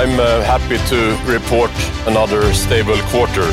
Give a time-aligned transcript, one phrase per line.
[0.00, 0.96] I'm uh, happy to
[1.32, 1.70] report
[2.06, 3.44] another stable quarter.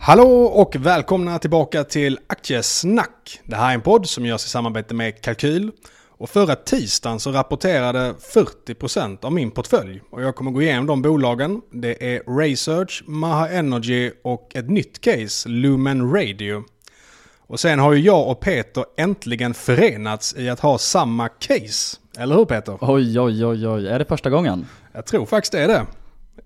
[0.00, 3.40] Hallå och välkomna tillbaka till Aktiesnack.
[3.44, 5.70] Det här är en podd som görs i samarbete med Kalkyl.
[6.18, 8.14] Och förra tisdagen så rapporterade
[8.66, 10.02] 40% av min portfölj.
[10.10, 11.60] Och jag kommer gå igenom de bolagen.
[11.72, 16.64] Det är Research, Maha Energy och ett nytt case, Lumen Radio.
[17.46, 21.96] Och sen har ju jag och Peter äntligen förenats i att ha samma case.
[22.18, 22.78] Eller hur Peter?
[22.80, 23.88] Oj, oj, oj, oj.
[23.88, 24.66] Är det första gången?
[24.92, 25.86] Jag tror faktiskt det är det.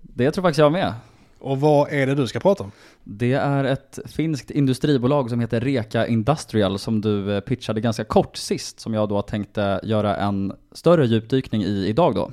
[0.01, 0.93] Det tror faktiskt jag med.
[1.39, 2.71] Och vad är det du ska prata om?
[3.03, 8.37] Det är ett finskt industribolag som heter Reka Industrial som du eh, pitchade ganska kort
[8.37, 12.31] sist som jag då tänkte göra en större djupdykning i idag då.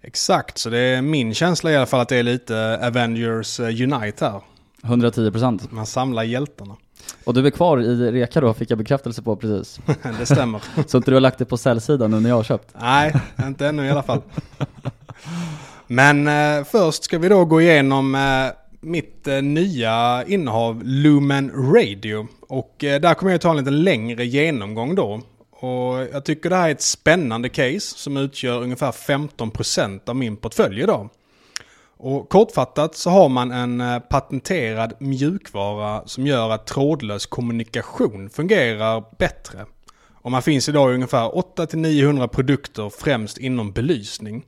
[0.00, 3.66] Exakt, så det är min känsla i alla fall att det är lite Avengers eh,
[3.66, 4.40] Unite här.
[4.82, 5.60] 110%.
[5.70, 6.76] Man samlar hjältarna.
[7.24, 9.80] Och du är kvar i Reka då, fick jag bekräftelse på precis.
[10.18, 10.62] det stämmer.
[10.86, 12.74] Så inte du har lagt det på säljsidan nu när jag har köpt?
[12.80, 13.14] Nej,
[13.46, 14.22] inte ännu i alla fall.
[15.86, 18.20] Men eh, först ska vi då gå igenom eh,
[18.80, 22.26] mitt eh, nya innehav Lumen Radio.
[22.40, 25.20] Och eh, där kommer jag ta en lite längre genomgång då.
[25.50, 30.36] Och jag tycker det här är ett spännande case som utgör ungefär 15% av min
[30.36, 31.08] portfölj idag.
[32.04, 39.04] Och kortfattat så har man en eh, patenterad mjukvara som gör att trådlös kommunikation fungerar
[39.18, 39.66] bättre.
[40.12, 44.44] Och man finns idag i ungefär 800-900 produkter främst inom belysning.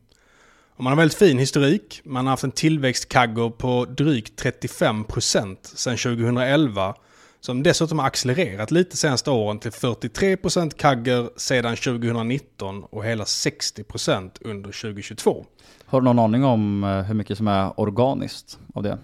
[0.76, 2.00] Och man har väldigt fin historik.
[2.04, 6.94] Man har haft en tillväxtkagger på drygt 35% sedan 2011.
[7.41, 14.31] Som dessutom har accelererat lite senaste åren till 43% kagger sedan 2019 och hela 60%
[14.41, 15.47] under 2022.
[15.94, 18.99] Har du någon aning om eh, hur mycket som är organiskt av det?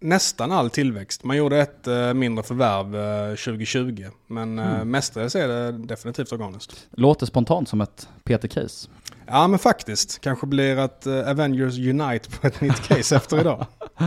[0.00, 1.24] Nästan all tillväxt.
[1.24, 2.96] Man gjorde ett eh, mindre förvärv
[3.30, 4.04] eh, 2020.
[4.26, 4.90] Men eh, Mm.
[4.90, 6.86] mestadels är det definitivt organiskt.
[6.90, 8.88] Låter spontant som ett PT-case.
[9.26, 10.20] Ja men faktiskt.
[10.20, 13.66] Kanske blir eh, Avengers Unite på ett nytt case efter idag.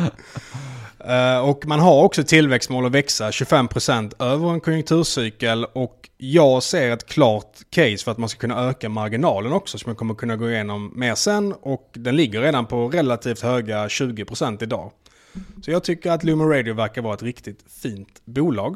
[1.09, 6.91] Eh, och man har också tillväxtmål att växa 25% över en konjunkturcykel och jag ser
[6.91, 10.35] ett klart case för att man ska kunna öka marginalen också som jag kommer kunna
[10.35, 14.91] gå igenom mer sen och den ligger redan på relativt höga 20% idag.
[15.65, 18.75] Så jag tycker att Lumen Radio verkar vara ett riktigt fint bolag.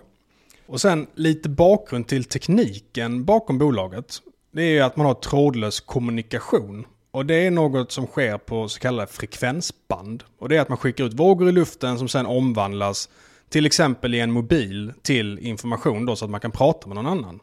[0.65, 4.17] Och sen lite bakgrund till tekniken bakom bolaget.
[4.51, 6.85] Det är ju att man har trådlös kommunikation.
[7.13, 10.23] Och det är något som sker på så kallade frekvensband.
[10.37, 13.09] Och det är att man skickar ut vågor i luften som sedan omvandlas
[13.49, 17.07] till exempel i en mobil till information då så att man kan prata med någon
[17.07, 17.39] annan.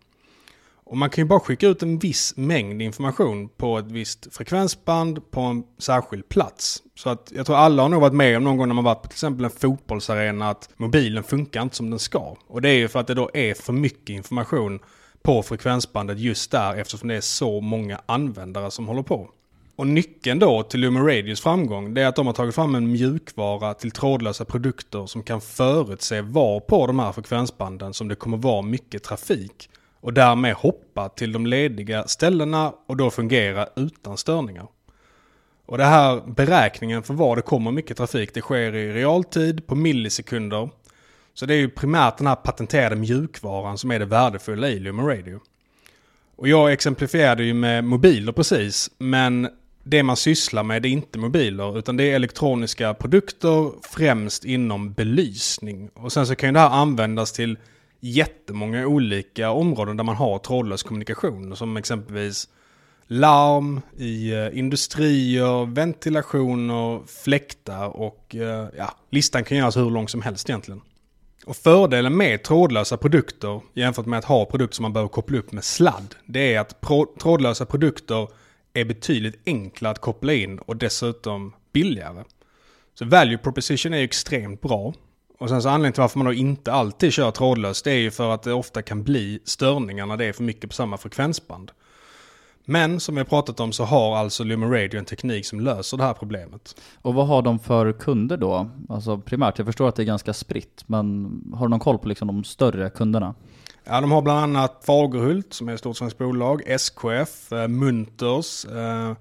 [0.85, 5.31] Och man kan ju bara skicka ut en viss mängd information på ett visst frekvensband
[5.31, 6.83] på en särskild plats.
[6.95, 9.03] Så att jag tror alla har nog varit med om någon gång när man varit
[9.03, 12.37] på till exempel en fotbollsarena att mobilen funkar inte som den ska.
[12.47, 14.81] Och det är ju för att det då är för mycket information
[15.23, 19.31] på frekvensbandet just där eftersom det är så många användare som håller på.
[19.81, 22.93] Och nyckeln då till Lumen Radios framgång det är att de har tagit fram en
[22.93, 28.37] mjukvara till trådlösa produkter som kan förutse var på de här frekvensbanden som det kommer
[28.37, 29.71] vara mycket trafik.
[30.01, 34.67] Och därmed hoppa till de lediga ställena och då fungera utan störningar.
[35.67, 39.75] Och det här beräkningen för var det kommer mycket trafik det sker i realtid på
[39.75, 40.71] millisekunder.
[41.35, 45.07] Så det är ju primärt den här patenterade mjukvaran som är det värdefulla i Lumen
[45.07, 45.41] Radio.
[46.37, 49.49] Och jag exemplifierade ju med mobiler precis, men
[49.83, 55.91] det man sysslar med är inte mobiler utan det är elektroniska produkter främst inom belysning.
[55.95, 57.59] Och sen så kan ju det här användas till
[58.01, 62.49] jättemånga olika områden där man har trådlös kommunikation som exempelvis
[63.07, 70.23] larm i eh, industrier, ventilationer, fläktar och eh, ja, listan kan göras hur lång som
[70.23, 70.81] helst egentligen.
[71.47, 75.53] Och fördelen med trådlösa produkter jämfört med att ha produkter som man behöver koppla upp
[75.53, 76.81] med sladd, det är att
[77.21, 78.29] trådlösa produkter
[78.75, 82.25] är betydligt enklare att koppla in och dessutom billigare.
[82.95, 84.95] Så value proposition är ju extremt bra.
[85.39, 88.11] Och sen så anledningen till varför man då inte alltid kör trådlöst det är ju
[88.11, 91.71] för att det ofta kan bli störningar när det är för mycket på samma frekvensband.
[92.65, 95.97] Men som vi har pratat om så har alltså Lumen Radio en teknik som löser
[95.97, 96.81] det här problemet.
[97.03, 98.71] Och vad har de för kunder då?
[98.89, 102.09] Alltså primärt, jag förstår att det är ganska spritt, men har du någon koll på
[102.09, 103.35] liksom de större kunderna?
[103.91, 108.65] Ja, de har bland annat Fagerhult som är ett stort svenskt bolag, SKF, eh, Munters,
[108.65, 109.13] eh,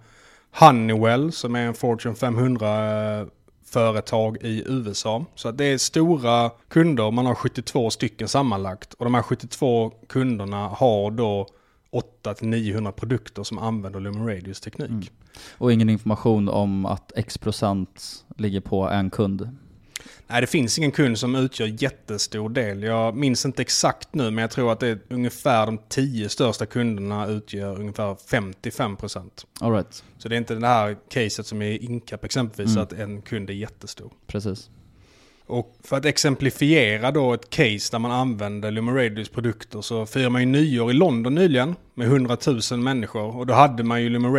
[0.59, 3.27] Honeywell som är en Fortune 500 eh,
[3.65, 5.25] företag i USA.
[5.35, 8.93] Så att det är stora kunder, man har 72 stycken sammanlagt.
[8.93, 11.47] Och de här 72 kunderna har då
[12.23, 14.89] 800-900 produkter som använder Lumen Radios teknik.
[14.89, 15.03] Mm.
[15.57, 19.49] Och ingen information om att X procent ligger på en kund?
[20.31, 22.83] Nej, det finns ingen kund som utgör jättestor del.
[22.83, 26.65] Jag minns inte exakt nu, men jag tror att det är ungefär de tio största
[26.65, 29.29] kunderna utgör ungefär 55%.
[29.59, 30.03] All right.
[30.17, 32.83] Så det är inte det här caset som är Incap exempelvis, mm.
[32.83, 34.11] att en kund är jättestor.
[34.27, 34.69] Precis.
[35.45, 40.41] Och för att exemplifiera då ett case där man använder Lumen produkter så firar man
[40.41, 42.37] ju nyår i London nyligen med 100
[42.71, 43.37] 000 människor.
[43.37, 44.33] Och då hade man ju Lumen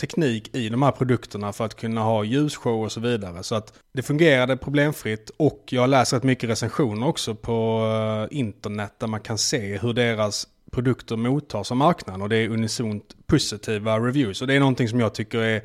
[0.00, 3.42] teknik i de här produkterna för att kunna ha ljusshow och så vidare.
[3.42, 7.86] Så att det fungerade problemfritt och jag läser rätt mycket recensioner också på
[8.30, 12.48] eh, internet där man kan se hur deras produkter mottas av marknaden och det är
[12.48, 14.40] unisont positiva reviews.
[14.40, 15.62] Och det är någonting som jag tycker är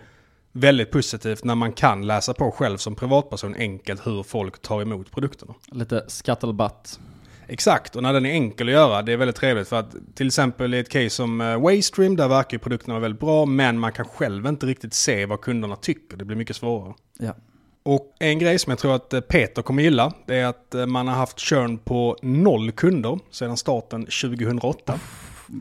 [0.51, 5.11] väldigt positivt när man kan läsa på själv som privatperson enkelt hur folk tar emot
[5.11, 5.53] produkterna.
[5.71, 6.99] Lite scuttlebutt.
[7.47, 9.67] Exakt, och när den är enkel att göra, det är väldigt trevligt.
[9.67, 13.19] För att till exempel i ett case som uh, Waystream, där verkar produkterna vara väldigt
[13.19, 16.17] bra, men man kan själv inte riktigt se vad kunderna tycker.
[16.17, 16.93] Det blir mycket svårare.
[17.19, 17.35] Ja.
[17.83, 20.85] Och en grej som jag tror att eh, Peter kommer gilla, det är att eh,
[20.85, 24.99] man har haft churn på noll kunder sedan starten 2008.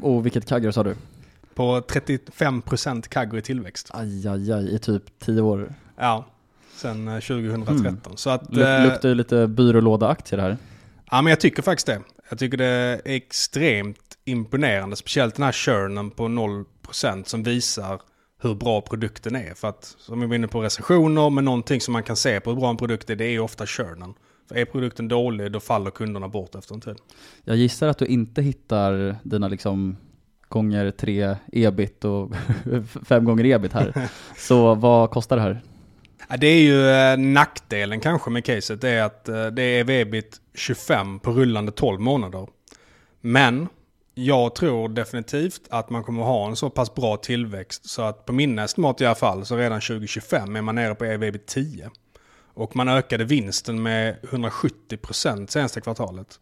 [0.03, 0.95] Och vilket kagger sa du?
[1.55, 3.91] På 35% kagger i tillväxt.
[3.93, 5.75] Aj, aj, aj, i typ 10 år.
[5.97, 6.27] Ja,
[6.77, 7.87] sedan 2013.
[7.87, 7.97] Mm.
[8.15, 10.57] Så att, luktar ju lite byrålåda-aktier här.
[11.13, 12.01] Ja, men jag tycker faktiskt det.
[12.31, 18.01] Jag tycker det är extremt imponerande, speciellt den här churnen på 0% som visar
[18.43, 19.55] hur bra produkten är.
[19.55, 22.51] För att, som vi var inne på recensioner, men någonting som man kan se på
[22.51, 24.15] hur bra en produkt är, det är ofta churnen.
[24.49, 26.97] För är produkten dålig, då faller kunderna bort efter en tid.
[27.45, 29.97] Jag gissar att du inte hittar dina liksom
[30.49, 32.33] gånger tre ebit och
[33.07, 34.09] fem gånger ebit här.
[34.37, 35.61] Så vad kostar det här?
[36.39, 38.81] Det är ju eh, nackdelen kanske med caset.
[38.81, 42.49] Det är att eh, det är ebit 25 på rullande 12 månader.
[43.21, 43.69] Men
[44.15, 48.33] jag tror definitivt att man kommer ha en så pass bra tillväxt så att på
[48.33, 51.91] min estimat i alla fall så redan 2025 är man nere på evb 10.
[52.55, 56.39] Och man ökade vinsten med 170% senaste kvartalet.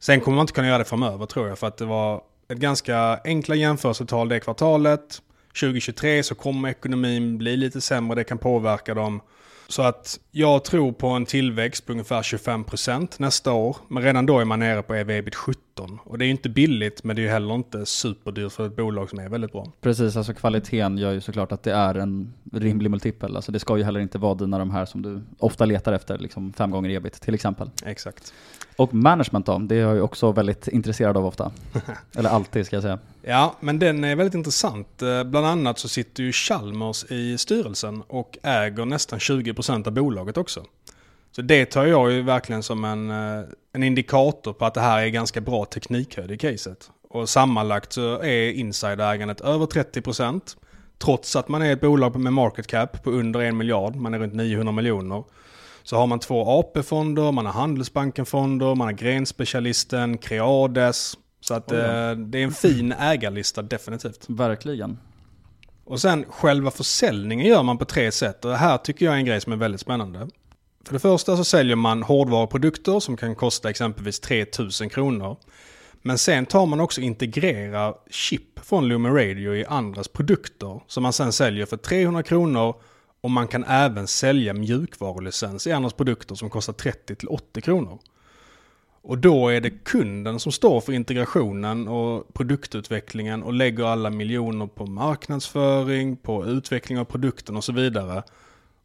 [0.00, 2.58] Sen kommer man inte kunna göra det framöver tror jag för att det var ett
[2.58, 5.22] ganska enkla jämförelsetal det kvartalet.
[5.60, 9.20] 2023 så kommer ekonomin bli lite sämre, det kan påverka dem.
[9.68, 13.76] Så att jag tror på en tillväxt på ungefär 25% nästa år.
[13.88, 15.98] Men redan då är man nere på EV-EBIT 17.
[16.04, 18.76] Och det är ju inte billigt men det är ju heller inte superdyrt för ett
[18.76, 19.72] bolag som är väldigt bra.
[19.80, 23.36] Precis, alltså kvaliteten gör ju såklart att det är en rimlig multipel.
[23.36, 26.18] Alltså det ska ju heller inte vara dina de här som du ofta letar efter,
[26.18, 27.70] liksom fem gånger ebit till exempel.
[27.84, 28.32] Exakt.
[28.76, 31.52] Och management då, det är jag ju också väldigt intresserad av ofta.
[32.16, 32.98] Eller alltid ska jag säga.
[33.22, 35.02] Ja, men den är väldigt intressant.
[35.02, 40.36] Eh, bland annat så sitter ju Chalmers i styrelsen och äger nästan 20% av bolaget
[40.36, 40.64] också.
[41.32, 45.02] Så det tar jag ju verkligen som en, eh, en indikator på att det här
[45.02, 46.90] är ganska bra teknikhöjd i caset.
[47.10, 50.56] Och sammanlagt så är insiderägandet över 30%.
[50.98, 54.18] Trots att man är ett bolag med market cap på under en miljard, man är
[54.18, 55.24] runt 900 miljoner.
[55.86, 61.18] Så har man två AP-fonder, man har Handelsbanken-fonder, man har Grenspecialisten, Creades.
[61.40, 62.10] Så att oh ja.
[62.10, 64.24] eh, det är en fin ägarlista definitivt.
[64.28, 64.98] Verkligen.
[65.84, 68.44] Och sen själva försäljningen gör man på tre sätt.
[68.44, 70.28] Och det här tycker jag är en grej som är väldigt spännande.
[70.86, 75.36] För det första så säljer man hårdvaruprodukter som kan kosta exempelvis 3000 kronor.
[76.02, 81.12] Men sen tar man också integrerar chip från Lumen Radio i andras produkter som man
[81.12, 82.74] sen säljer för 300 kronor
[83.20, 87.98] och man kan även sälja mjukvarulicens i andras produkter som kostar 30-80 kronor.
[89.02, 94.66] Och då är det kunden som står för integrationen och produktutvecklingen och lägger alla miljoner
[94.66, 98.22] på marknadsföring, på utveckling av produkten och så vidare.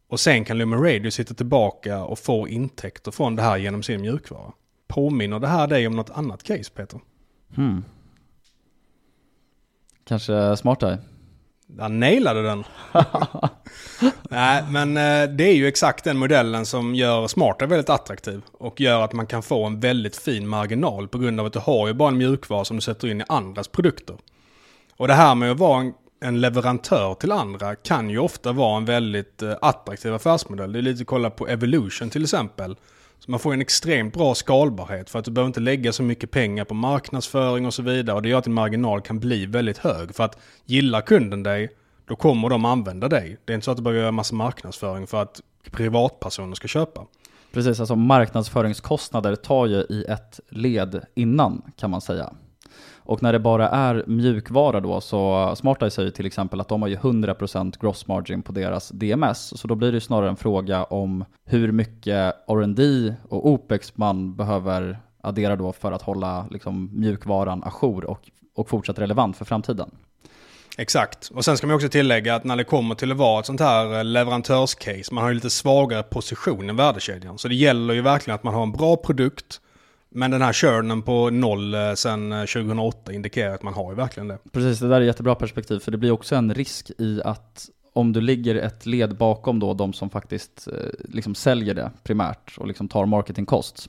[0.08, 4.00] Och sen kan Lumen Radio sitta tillbaka och få intäkter från det här genom sin
[4.00, 4.52] mjukvara.
[4.86, 7.00] Påminner det här dig om något annat case Peter?
[7.54, 7.84] Hmm.
[10.04, 10.98] Kanske smartare.
[11.78, 12.64] Han nailade den.
[14.30, 18.42] Nej, men eh, det är ju exakt den modellen som gör Smarta väldigt attraktiv.
[18.52, 21.58] Och gör att man kan få en väldigt fin marginal på grund av att du
[21.58, 24.16] har ju bara en mjukvara som du sätter in i andras produkter.
[24.96, 28.76] Och det här med att vara en en leverantör till andra kan ju ofta vara
[28.76, 30.72] en väldigt eh, attraktiv affärsmodell.
[30.72, 32.76] Det är lite att kolla på Evolution till exempel.
[33.24, 36.30] Så man får en extremt bra skalbarhet för att du behöver inte lägga så mycket
[36.30, 38.16] pengar på marknadsföring och så vidare.
[38.16, 40.14] Och det gör att din marginal kan bli väldigt hög.
[40.14, 41.70] För att gillar kunden dig,
[42.04, 43.38] då kommer de använda dig.
[43.44, 47.06] Det är inte så att du behöver göra massa marknadsföring för att privatpersoner ska köpa.
[47.52, 52.32] Precis, alltså marknadsföringskostnader tar ju i ett led innan kan man säga.
[53.04, 56.88] Och när det bara är mjukvara då så SmartEye säger till exempel att de har
[56.88, 59.60] ju 100% gross margin på deras DMS.
[59.60, 64.98] Så då blir det snarare en fråga om hur mycket R&D och OPEX man behöver
[65.22, 69.90] addera då för att hålla liksom, mjukvaran ajour och, och fortsatt relevant för framtiden.
[70.78, 71.30] Exakt.
[71.34, 73.60] Och sen ska man också tillägga att när det kommer till att vara ett sånt
[73.60, 77.38] här eh, leverantörscase, man har ju lite svagare position i värdekedjan.
[77.38, 79.60] Så det gäller ju verkligen att man har en bra produkt,
[80.14, 83.96] men den här churnen på noll eh, sedan 2008 eh, indikerar att man har ju
[83.96, 84.38] verkligen det.
[84.52, 88.12] Precis, det där är jättebra perspektiv, för det blir också en risk i att om
[88.12, 92.88] du ligger ett led bakom då de som faktiskt liksom säljer det primärt och liksom
[92.88, 93.88] tar marketing costs,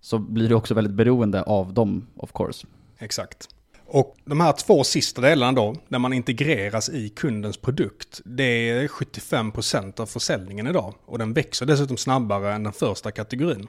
[0.00, 2.66] så blir du också väldigt beroende av dem of course.
[2.98, 3.48] Exakt.
[3.94, 8.88] Och de här två sista delarna då, där man integreras i kundens produkt, det är
[8.88, 10.94] 75% av försäljningen idag.
[11.04, 13.68] Och den växer dessutom snabbare än den första kategorin.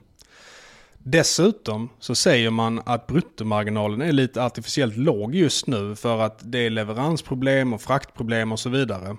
[1.05, 6.59] Dessutom så säger man att bruttomarginalen är lite artificiellt låg just nu för att det
[6.59, 9.17] är leveransproblem och fraktproblem och så vidare.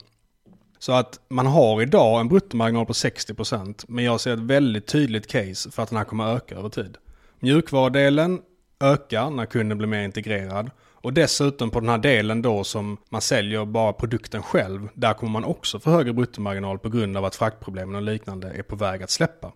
[0.79, 5.27] Så att man har idag en bruttomarginal på 60% men jag ser ett väldigt tydligt
[5.27, 6.97] case för att den här kommer öka över tid.
[7.41, 8.41] Mjukvarudelen
[8.81, 13.21] ökar när kunden blir mer integrerad och dessutom på den här delen då som man
[13.21, 17.37] säljer bara produkten själv, där kommer man också få högre bruttomarginal på grund av att
[17.37, 19.53] fraktproblemen och liknande är på väg att släppa.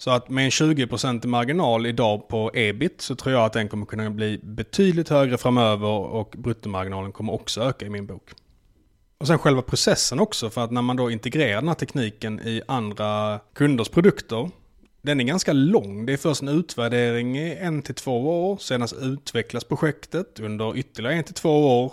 [0.00, 3.86] Så att med en 20% marginal idag på ebit så tror jag att den kommer
[3.86, 8.30] kunna bli betydligt högre framöver och bruttomarginalen kommer också öka i min bok.
[9.18, 12.62] Och sen själva processen också för att när man då integrerar den här tekniken i
[12.68, 14.50] andra kunders produkter
[15.02, 16.06] den är ganska lång.
[16.06, 18.56] Det är först en utvärdering i en till två år.
[18.56, 21.92] senast utvecklas projektet under ytterligare en till två år.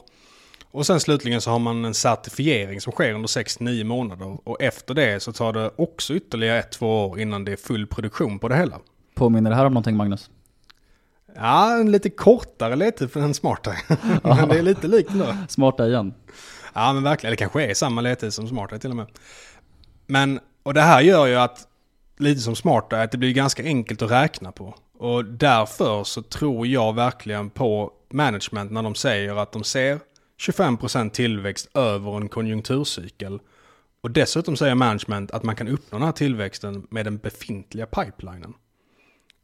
[0.72, 4.38] Och sen slutligen så har man en certifiering som sker under 6-9 månader.
[4.44, 7.88] Och efter det så tar det också ytterligare ett, två år innan det är full
[7.88, 8.80] produktion på det hela.
[9.16, 10.30] Påminner det här om någonting Magnus?
[11.36, 13.78] Ja, en lite kortare ledtid för en smartare.
[14.24, 15.36] men det är lite likt ändå.
[15.48, 16.14] Smarta igen.
[16.74, 19.08] Ja men verkligen, det kanske är samma ledtid som smartare till och med.
[20.06, 21.68] Men, och det här gör ju att
[22.18, 24.76] lite som smarta, att det blir ganska enkelt att räkna på.
[24.98, 30.00] Och därför så tror jag verkligen på management när de säger att de ser
[30.40, 33.40] 25% tillväxt över en konjunkturcykel.
[34.02, 38.54] Och dessutom säger management att man kan uppnå den här tillväxten med den befintliga pipelinen.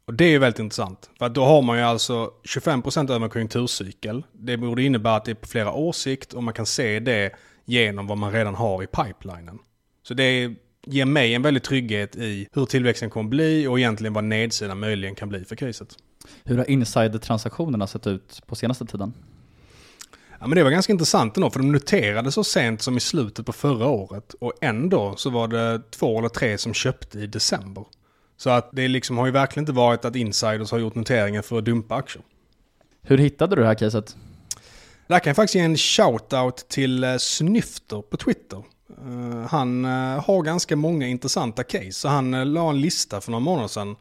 [0.06, 1.10] Och det är väldigt intressant.
[1.18, 4.24] För att då har man ju alltså 25% över en konjunkturcykel.
[4.32, 7.30] Det borde innebära att det är på flera års sikt och man kan se det
[7.64, 9.58] genom vad man redan har i pipelinen.
[10.02, 10.54] Så det är
[10.86, 15.14] ger mig en väldig trygghet i hur tillväxten kommer bli och egentligen vad nedsidan möjligen
[15.14, 15.96] kan bli för caset.
[16.44, 19.12] Hur har insider-transaktionerna sett ut på senaste tiden?
[20.44, 23.46] Ja, men det var ganska intressant ändå, för de noterade så sent som i slutet
[23.46, 24.34] på förra året.
[24.40, 27.84] Och ändå så var det två eller tre som köpte i december.
[28.36, 31.58] Så att det liksom har ju verkligen inte varit att insiders har gjort noteringar för
[31.58, 32.22] att dumpa aktier.
[33.02, 34.16] Hur hittade du det här caset?
[35.06, 38.62] Där kan jag faktiskt ge en shout-out till eh, Snyfter på Twitter.
[39.06, 41.92] Uh, han uh, har ganska många intressanta case.
[41.92, 43.96] Så han la en lista för några månader sedan.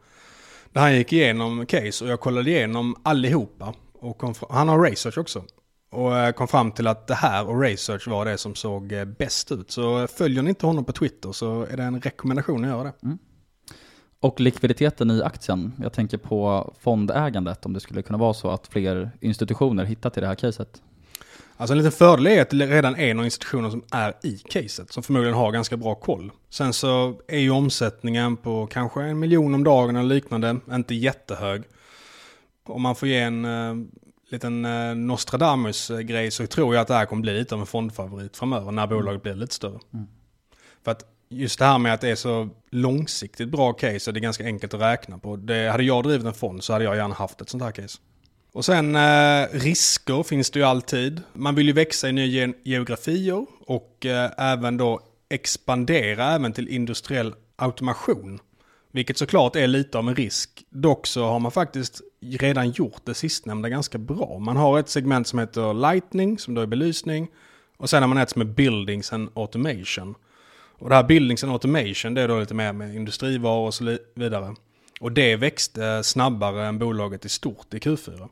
[0.71, 3.73] Där han gick igenom case och jag kollade igenom allihopa.
[3.93, 5.43] Och han har research också.
[5.93, 9.71] Och kom fram till att det här och research var det som såg bäst ut.
[9.71, 12.93] Så följer ni inte honom på Twitter så är det en rekommendation att göra det.
[13.03, 13.17] Mm.
[14.19, 18.67] Och likviditeten i aktien, jag tänker på fondägandet, om det skulle kunna vara så att
[18.67, 20.81] fler institutioner hittar till det här caset.
[21.57, 24.93] Alltså en liten fördel är att det redan är några institutioner som är i caset,
[24.93, 26.31] som förmodligen har ganska bra koll.
[26.50, 31.63] Sen så är ju omsättningen på kanske en miljon om dagen eller liknande inte jättehög.
[32.65, 33.45] Om man får ge en
[34.33, 38.37] liten uh, Nostradamus-grej så tror jag att det här kommer bli lite av en fondfavorit
[38.37, 39.79] framöver när bolaget blir lite större.
[39.93, 40.07] Mm.
[40.83, 44.19] För att just det här med att det är så långsiktigt bra case och det
[44.19, 45.35] är ganska enkelt att räkna på.
[45.35, 47.99] Det, hade jag drivit en fond så hade jag gärna haft ett sånt här case.
[48.53, 51.21] Och sen eh, risker finns det ju alltid.
[51.33, 54.99] Man vill ju växa i nya geografier och eh, även då
[55.29, 58.39] expandera även till industriell automation.
[58.91, 60.63] Vilket såklart är lite av en risk.
[60.69, 64.39] Dock så har man faktiskt redan gjort det sistnämnda ganska bra.
[64.39, 67.27] Man har ett segment som heter Lightning, som då är belysning.
[67.77, 70.15] Och sen har man ett som är Buildings and Automation.
[70.79, 73.97] Och det här Buildings and Automation, det är då lite mer med industrivaror och så
[74.15, 74.55] vidare.
[74.99, 78.29] Och det växte snabbare än bolaget i stort i Q4.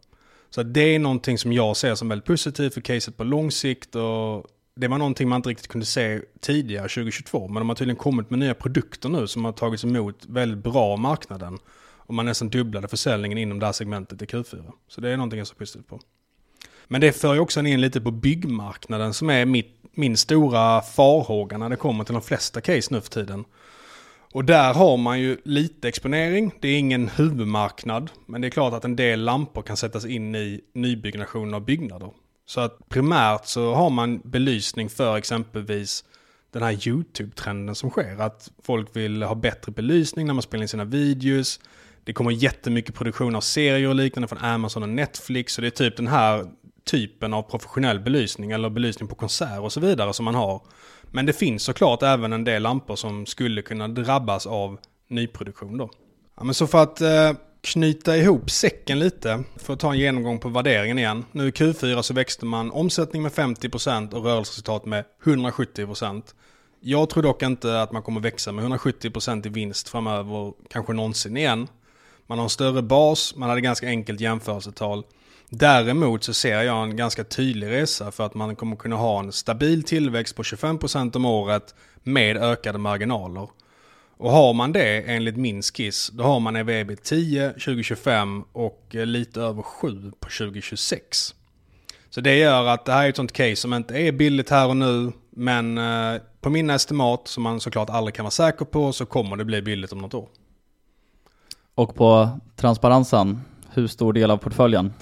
[0.49, 3.95] Så det är någonting som jag ser som väldigt positivt för caset på lång sikt
[3.95, 7.47] och det var någonting man inte riktigt kunde se tidigare 2022.
[7.47, 10.83] Men de har tydligen kommit med nya produkter nu som har tagits emot väldigt bra
[10.83, 11.59] av marknaden.
[12.11, 14.71] Och man nästan dubblade försäljningen inom det här segmentet i Q4.
[14.87, 15.99] Så det är någonting jag ser positivt på.
[16.87, 21.57] Men det för ju också in lite på byggmarknaden som är mitt, min stora farhåga
[21.57, 23.45] när det kommer till de flesta case nu för tiden.
[24.31, 26.51] Och där har man ju lite exponering.
[26.59, 28.09] Det är ingen huvudmarknad.
[28.25, 32.09] Men det är klart att en del lampor kan sättas in i nybyggnation av byggnader.
[32.45, 36.03] Så att primärt så har man belysning för exempelvis
[36.51, 38.21] den här YouTube-trenden som sker.
[38.21, 41.59] Att folk vill ha bättre belysning när man spelar in sina videos.
[42.03, 45.53] Det kommer jättemycket produktion av serier och liknande från Amazon och Netflix.
[45.53, 46.45] Så det är typ den här
[46.85, 50.61] typen av professionell belysning eller belysning på konsert och så vidare som man har.
[51.11, 54.77] Men det finns såklart även en del lampor som skulle kunna drabbas av
[55.07, 55.89] nyproduktion då.
[56.37, 57.31] Ja, men så för att eh,
[57.61, 61.25] knyta ihop säcken lite, för att ta en genomgång på värderingen igen.
[61.31, 66.23] Nu i Q4 så växte man omsättning med 50% och rörelseresultat med 170%.
[66.79, 71.37] Jag tror dock inte att man kommer växa med 170% i vinst framöver, kanske någonsin
[71.37, 71.67] igen.
[72.31, 75.03] Man har en större bas, man hade ganska enkelt jämförelsetal.
[75.49, 79.31] Däremot så ser jag en ganska tydlig resa för att man kommer kunna ha en
[79.31, 83.49] stabil tillväxt på 25% om året med ökade marginaler.
[84.17, 89.05] Och har man det enligt min skiss, då har man EVB 10 2025 och eh,
[89.05, 91.35] lite över 7 på 2026.
[92.09, 94.67] Så det gör att det här är ett sånt case som inte är billigt här
[94.67, 98.93] och nu, men eh, på min estimat, som man såklart aldrig kan vara säker på,
[98.93, 100.27] så kommer det bli billigt om något år.
[101.81, 103.41] Och på transparensen,
[103.73, 104.93] hur stor del av portföljen?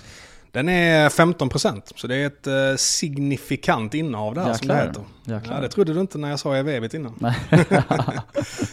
[0.51, 5.03] Den är 15% så det är ett eh, signifikant innehav där som det heter.
[5.25, 5.55] Jäklar.
[5.55, 7.13] Ja, det trodde du inte när jag sa evigt innan.
[7.17, 7.35] Nej.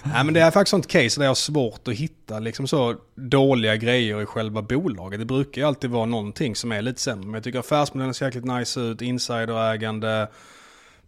[0.05, 2.95] Nej men det är faktiskt sånt case där jag har svårt att hitta liksom så
[3.15, 5.21] dåliga grejer i själva bolaget.
[5.21, 7.27] Det brukar ju alltid vara någonting som är lite sämre.
[7.27, 10.29] Men jag tycker affärsmodellen ser jäkligt nice ut, insiderägande,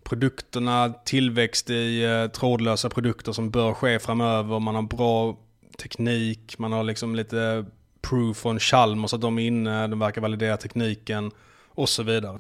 [0.05, 4.59] produkterna, tillväxt i eh, trådlösa produkter som bör ske framöver.
[4.59, 5.37] Man har bra
[5.83, 7.65] teknik, man har liksom lite
[8.01, 11.31] proof från Chalmers att de är inne, de verkar validera tekniken
[11.69, 12.39] och så vidare.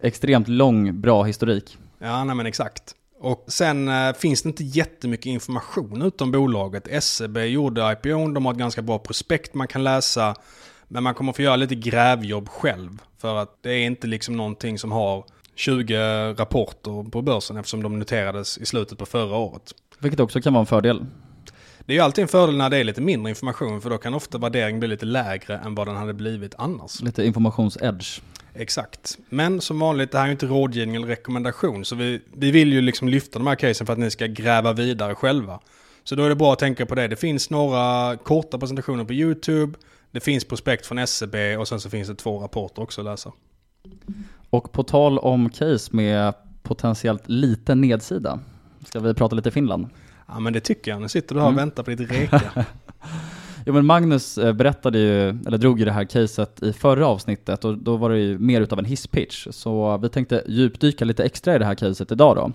[0.00, 1.78] Extremt lång, bra historik.
[1.98, 2.94] Ja, nej men exakt.
[3.20, 7.04] Och sen eh, finns det inte jättemycket information utom bolaget.
[7.04, 10.34] SEB gjorde IPO, de har ett ganska bra prospekt man kan läsa.
[10.88, 12.98] Men man kommer få göra lite grävjobb själv.
[13.18, 15.24] För att det är inte liksom någonting som har
[15.54, 19.74] 20 rapporter på börsen eftersom de noterades i slutet på förra året.
[19.98, 21.06] Vilket också kan vara en fördel.
[21.88, 24.14] Det är ju alltid en fördel när det är lite mindre information för då kan
[24.14, 27.02] ofta värderingen bli lite lägre än vad den hade blivit annars.
[27.02, 28.20] Lite informations-edge.
[28.54, 29.18] Exakt.
[29.28, 31.84] Men som vanligt, det här är ju inte rådgivning eller rekommendation.
[31.84, 34.72] Så vi, vi vill ju liksom lyfta de här casen för att ni ska gräva
[34.72, 35.60] vidare själva.
[36.04, 37.08] Så då är det bra att tänka på det.
[37.08, 39.78] Det finns några korta presentationer på YouTube.
[40.10, 43.32] Det finns prospekt från SEB och sen så finns det två rapporter också att läsa.
[44.50, 48.40] Och på tal om case med potentiellt liten nedsida,
[48.86, 49.86] ska vi prata lite Finland?
[50.28, 51.00] Ja men det tycker jag.
[51.00, 51.64] Nu sitter du här och mm.
[51.64, 52.66] väntar på ditt reka.
[53.66, 57.64] Jo men Magnus eh, berättade ju, eller drog ju det här caset i förra avsnittet
[57.64, 59.46] och då var det ju mer utav en hisspitch.
[59.50, 62.52] Så vi tänkte djupdyka lite extra i det här caset idag då.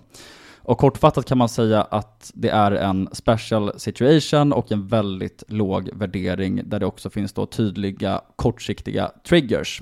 [0.58, 5.90] Och kortfattat kan man säga att det är en special situation och en väldigt låg
[5.94, 9.82] värdering där det också finns då tydliga kortsiktiga triggers.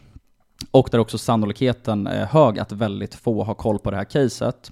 [0.72, 4.72] Och där också sannolikheten är hög att väldigt få har koll på det här caset.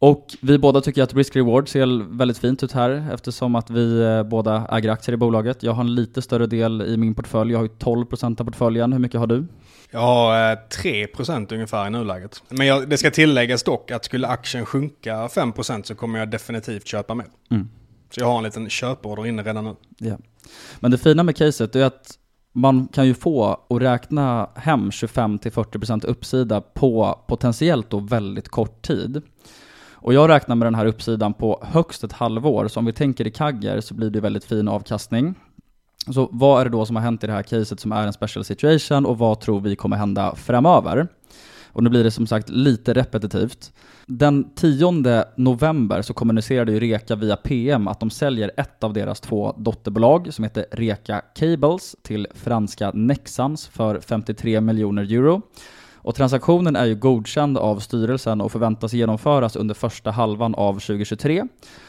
[0.00, 4.22] Och vi båda tycker att risk-reward ser väldigt fint ut här eftersom att vi eh,
[4.22, 5.62] båda äger aktier i bolaget.
[5.62, 7.52] Jag har en lite större del i min portfölj.
[7.52, 8.92] Jag har ju 12% av portföljen.
[8.92, 9.46] Hur mycket har du?
[9.90, 12.42] Jag har 3% eh, ungefär i nuläget.
[12.48, 16.86] Men jag, det ska tilläggas dock att skulle aktien sjunka 5% så kommer jag definitivt
[16.86, 17.26] köpa mer.
[17.50, 17.68] Mm.
[18.10, 19.74] Så jag har en liten köporder inne redan nu.
[19.98, 20.16] Ja.
[20.80, 22.18] Men det fina med caset är att
[22.52, 29.22] man kan ju få och räkna hem 25-40% uppsida på potentiellt då väldigt kort tid.
[30.00, 33.26] Och jag räknar med den här uppsidan på högst ett halvår, så om vi tänker
[33.26, 35.34] i kagger så blir det väldigt fin avkastning.
[36.10, 38.12] Så vad är det då som har hänt i det här caset som är en
[38.12, 41.08] special situation och vad tror vi kommer hända framöver?
[41.72, 43.72] Och nu blir det som sagt lite repetitivt.
[44.06, 49.20] Den 10 november så kommunicerade ju Reka via PM att de säljer ett av deras
[49.20, 55.42] två dotterbolag som heter Reka Cables till franska Nexans för 53 miljoner euro.
[56.08, 61.44] Och transaktionen är ju godkänd av styrelsen och förväntas genomföras under första halvan av 2023.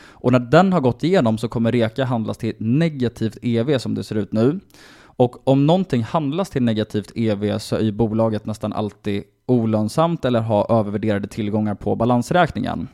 [0.10, 4.04] Och när den har gått igenom så kommer Reka handlas till negativt EV som det
[4.04, 4.60] ser ut nu.
[5.02, 10.42] Och om någonting handlas till negativt EV så är ju bolaget nästan alltid olönsamt eller
[10.42, 12.88] har övervärderade tillgångar på balansräkningen.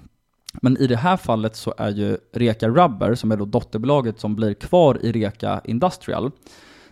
[0.61, 4.35] Men i det här fallet så är ju Reka Rubber, som är då dotterbolaget som
[4.35, 6.31] blir kvar i Reka Industrial,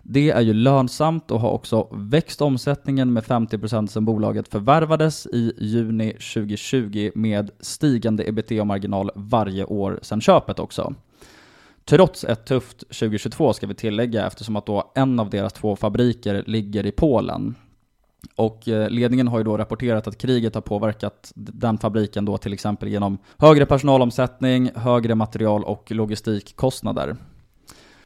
[0.06, 5.54] det är ju lönsamt och har också växt omsättningen med 50% sedan bolaget förvärvades i
[5.58, 10.94] juni 2020 med stigande ebitda-marginal varje år sedan köpet också.
[11.86, 16.44] Trots ett tufft 2022 ska vi tillägga eftersom att då en av deras två fabriker
[16.48, 17.56] ligger i Polen.
[18.36, 22.54] Och eh, ledningen har ju då rapporterat att kriget har påverkat den fabriken då till
[22.54, 27.16] exempel genom högre personalomsättning, högre material och logistikkostnader.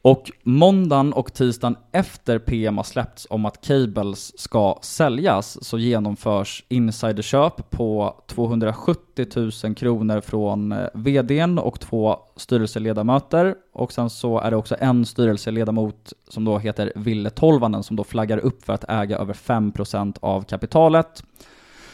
[0.08, 6.64] Och måndagen och tisdagen efter PM har släppts om att Cables ska säljas så genomförs
[6.68, 9.26] insiderköp på 270
[9.64, 13.54] 000 kronor från eh, VDn och två styrelseledamöter.
[13.72, 18.04] Och sen så är det också en styrelseledamot som då heter Ville Tolvanen som då
[18.04, 21.22] flaggar upp för att äga över 5% av kapitalet.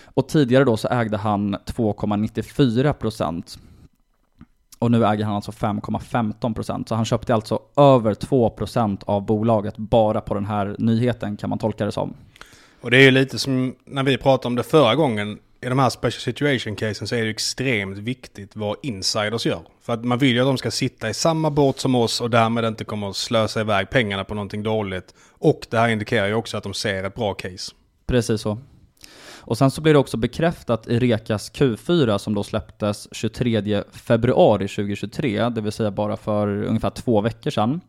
[0.04, 3.58] Och tidigare då så ägde han 2,94%.
[4.84, 6.88] Och nu äger han alltså 5,15%.
[6.88, 11.58] Så han köpte alltså över 2% av bolaget bara på den här nyheten kan man
[11.58, 12.14] tolka det som.
[12.80, 15.38] Och det är ju lite som när vi pratade om det förra gången.
[15.60, 19.60] I de här special situation casen så är det extremt viktigt vad insiders gör.
[19.82, 22.30] För att man vill ju att de ska sitta i samma båt som oss och
[22.30, 25.14] därmed inte kommer att slösa iväg pengarna på någonting dåligt.
[25.30, 27.72] Och det här indikerar ju också att de ser ett bra case.
[28.06, 28.58] Precis så.
[29.46, 34.68] Och sen så blir det också bekräftat i Rekas Q4 som då släpptes 23 februari
[34.68, 37.80] 2023, det vill säga bara för ungefär två veckor sedan.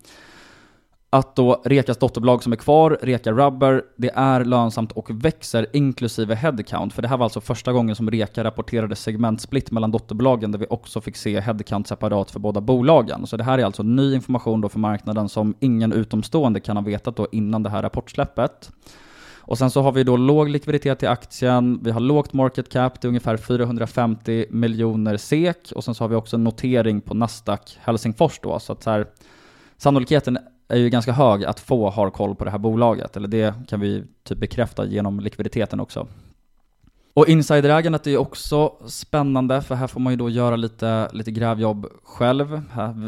[1.10, 6.36] Att då Rekas dotterbolag som är kvar, Reka Rubber, det är lönsamt och växer inklusive
[6.36, 6.96] headcount.
[6.96, 10.66] För det här var alltså första gången som Reka rapporterade segmentsplitt mellan dotterbolagen där vi
[10.70, 13.28] också fick se headcount separat för båda bolagen.
[13.28, 16.84] Så det här är alltså ny information då för marknaden som ingen utomstående kan ha
[16.84, 18.72] vetat då innan det här rapportsläppet.
[19.48, 23.02] Och sen så har vi då låg likviditet i aktien, vi har lågt market cap,
[23.02, 27.14] det är ungefär 450 miljoner SEK och sen så har vi också en notering på
[27.14, 29.08] Nasdaq Helsingfors då, så att så här,
[29.78, 33.54] sannolikheten är ju ganska hög att få har koll på det här bolaget, eller det
[33.68, 36.08] kan vi typ bekräfta genom likviditeten också.
[37.14, 41.32] Och insiderägandet är ju också spännande, för här får man ju då göra lite, lite
[41.32, 42.62] grävjobb själv.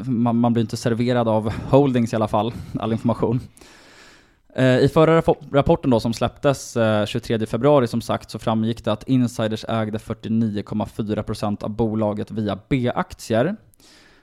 [0.06, 3.40] Man, man blir inte serverad av holdings i alla fall, all information.
[4.58, 8.92] Eh, I förra rapporten då som släpptes eh, 23 februari som sagt så framgick det
[8.92, 13.56] att insiders ägde 49,4% av bolaget via B-aktier.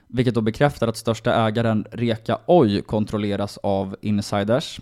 [0.07, 4.79] Vilket då bekräftar att största ägaren Reka Oy kontrolleras av insiders.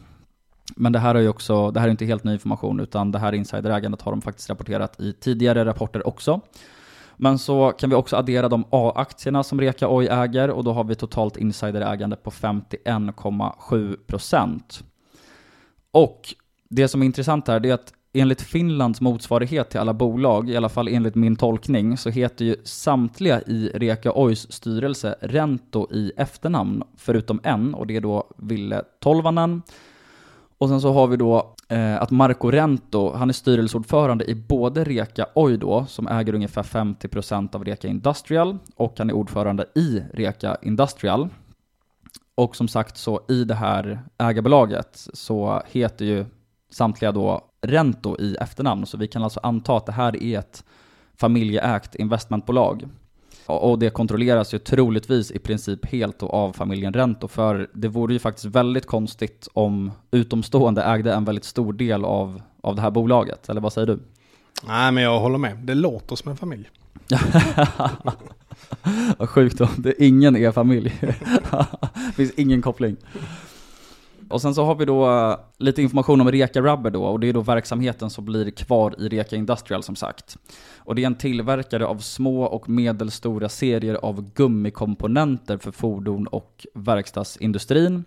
[0.76, 3.20] Men det här är ju också, det här är inte helt ny information utan det
[3.20, 6.42] här insiderägandet har de faktiskt rapporterat i tidigare rapporter också.
[7.18, 10.84] Men så kan vi också addera de A-aktierna som Reka Oy äger och då har
[10.84, 14.84] vi totalt insiderägande på 51,7%.
[15.94, 16.36] Och
[16.70, 20.70] det som är intressant här är att enligt Finlands motsvarighet till alla bolag, i alla
[20.70, 26.84] fall enligt min tolkning, så heter ju samtliga i Reka Oys styrelse Rento i efternamn,
[26.98, 29.62] förutom en, och det är då Ville Tolvanen.
[30.58, 34.84] Och sen så har vi då eh, att Marco Rento, han är styrelseordförande i både
[34.84, 40.04] Reka Oy då, som äger ungefär 50% av Reka Industrial, och han är ordförande i
[40.14, 41.30] Reka Industrial.
[42.36, 46.26] Och som sagt så i det här ägarbolaget så heter ju
[46.72, 50.64] samtliga då Rento i efternamn, så vi kan alltså anta att det här är ett
[51.16, 52.88] familjeägt investmentbolag.
[53.46, 58.20] Och det kontrolleras ju troligtvis i princip helt av familjen Rento, för det vore ju
[58.20, 63.50] faktiskt väldigt konstigt om utomstående ägde en väldigt stor del av, av det här bolaget,
[63.50, 64.00] eller vad säger du?
[64.68, 65.58] Nej, men jag håller med.
[65.58, 66.70] Det låter som en familj.
[69.18, 69.70] Vad sjukt då.
[69.78, 70.94] Det är ingen er familj.
[71.02, 72.98] det finns ingen koppling.
[74.30, 77.30] Och sen så har vi då eh, lite information om Reka Rubber då, och det
[77.30, 80.38] är då verksamheten som blir kvar i Reka Industrial som sagt.
[80.78, 86.68] Och det är en tillverkare av små och medelstora serier av gummikomponenter för fordon och
[86.74, 88.06] verkstadsindustrin.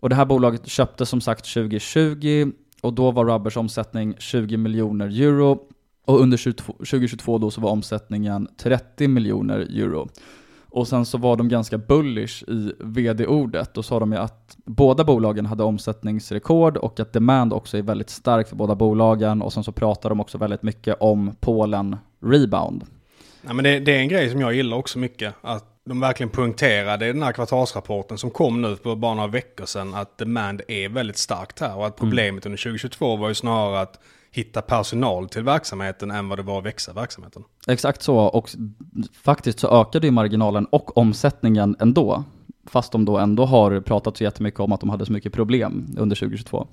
[0.00, 5.06] Och det här bolaget köptes som sagt 2020 och då var Rubbers omsättning 20 miljoner
[5.06, 5.68] euro
[6.12, 10.08] och under 2022 då så var omsättningen 30 miljoner euro.
[10.74, 13.74] Och sen så var de ganska bullish i vd-ordet.
[13.74, 18.10] Då sa de ju att båda bolagen hade omsättningsrekord och att demand också är väldigt
[18.10, 19.42] stark för båda bolagen.
[19.42, 22.84] Och sen så pratar de också väldigt mycket om Polen rebound.
[23.42, 25.34] Ja, men det, det, är en grej som jag gillar också mycket.
[25.40, 29.66] Att de verkligen poängterade i den här kvartalsrapporten som kom nu för bara några veckor
[29.66, 31.76] sedan att demand är väldigt starkt här.
[31.76, 32.52] Och att problemet mm.
[32.52, 33.98] under 2022 var ju snarare att
[34.32, 37.44] hitta personal till verksamheten än vad det var att växa verksamheten.
[37.68, 38.50] Exakt så, och
[39.22, 42.24] faktiskt så ökade ju marginalen och omsättningen ändå.
[42.66, 45.94] Fast de då ändå har pratat så jättemycket om att de hade så mycket problem
[45.98, 46.66] under 2022.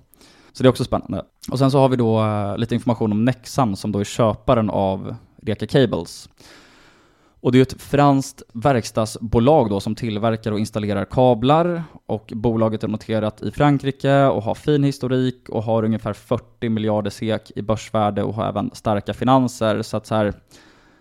[0.52, 1.26] Så det är också spännande.
[1.52, 4.70] Och sen så har vi då eh, lite information om Nexan som då är köparen
[4.70, 6.30] av Reka Cables.
[7.42, 12.88] Och det är ett franskt verkstadsbolag då som tillverkar och installerar kablar och bolaget är
[12.88, 18.24] noterat i Frankrike och har fin historik och har ungefär 40 miljarder SEK i börsvärde
[18.24, 19.82] och har även starka finanser.
[19.82, 20.34] Så att så här,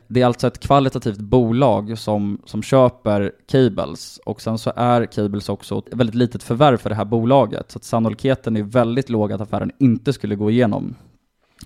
[0.06, 5.48] det är alltså ett kvalitativt bolag som, som köper Cables och sen så är Cables
[5.48, 7.70] också ett väldigt litet förvärv för det här bolaget.
[7.70, 10.94] Så att sannolikheten är väldigt låg att affären inte skulle gå igenom.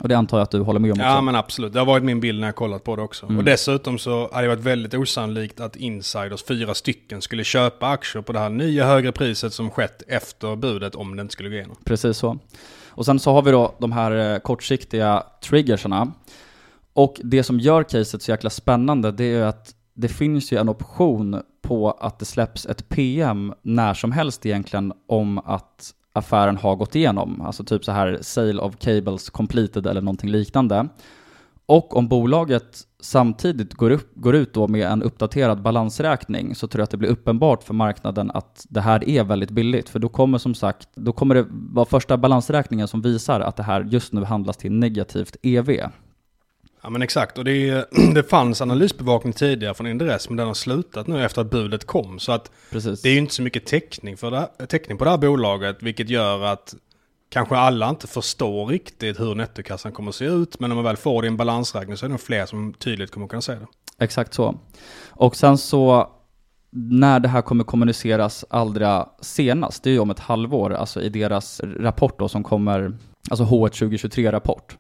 [0.01, 1.03] Och det antar jag att du håller med om också?
[1.03, 3.27] Ja men absolut, det har varit min bild när jag kollat på det också.
[3.27, 3.39] Mm.
[3.39, 8.23] Och dessutom så hade det varit väldigt osannolikt att insiders, fyra stycken, skulle köpa aktier
[8.23, 11.55] på det här nya högre priset som skett efter budet om det inte skulle gå
[11.55, 11.77] igenom.
[11.85, 12.39] Precis så.
[12.89, 16.13] Och sen så har vi då de här eh, kortsiktiga triggersarna.
[16.93, 20.69] Och det som gör caset så jäkla spännande det är att det finns ju en
[20.69, 26.77] option på att det släpps ett PM när som helst egentligen om att affären har
[26.77, 27.41] gått igenom.
[27.41, 30.89] Alltså typ så här sale of cables completed eller någonting liknande.
[31.67, 36.81] Och om bolaget samtidigt går, upp, går ut då med en uppdaterad balansräkning så tror
[36.81, 39.89] jag att det blir uppenbart för marknaden att det här är väldigt billigt.
[39.89, 43.63] För då kommer som sagt, då kommer det vara första balansräkningen som visar att det
[43.63, 45.71] här just nu handlas till negativt EV.
[46.83, 51.07] Ja men exakt, och det, det fanns analysbevakning tidigare från Inderes men den har slutat
[51.07, 52.19] nu efter att budet kom.
[52.19, 53.03] Så att Precis.
[53.03, 56.09] det är ju inte så mycket täckning, för det, täckning på det här bolaget vilket
[56.09, 56.75] gör att
[57.29, 60.61] kanske alla inte förstår riktigt hur nettokassan kommer att se ut.
[60.61, 62.75] Men när man väl får det i en balansräkning så är det nog fler som
[62.75, 63.67] tydligt kommer att kunna se det.
[63.99, 64.55] Exakt så.
[65.09, 66.11] Och sen så
[66.71, 71.09] när det här kommer kommuniceras allra senast, det är ju om ett halvår, alltså i
[71.09, 72.99] deras rapport då som kommer,
[73.31, 74.77] alltså H1 2023-rapport.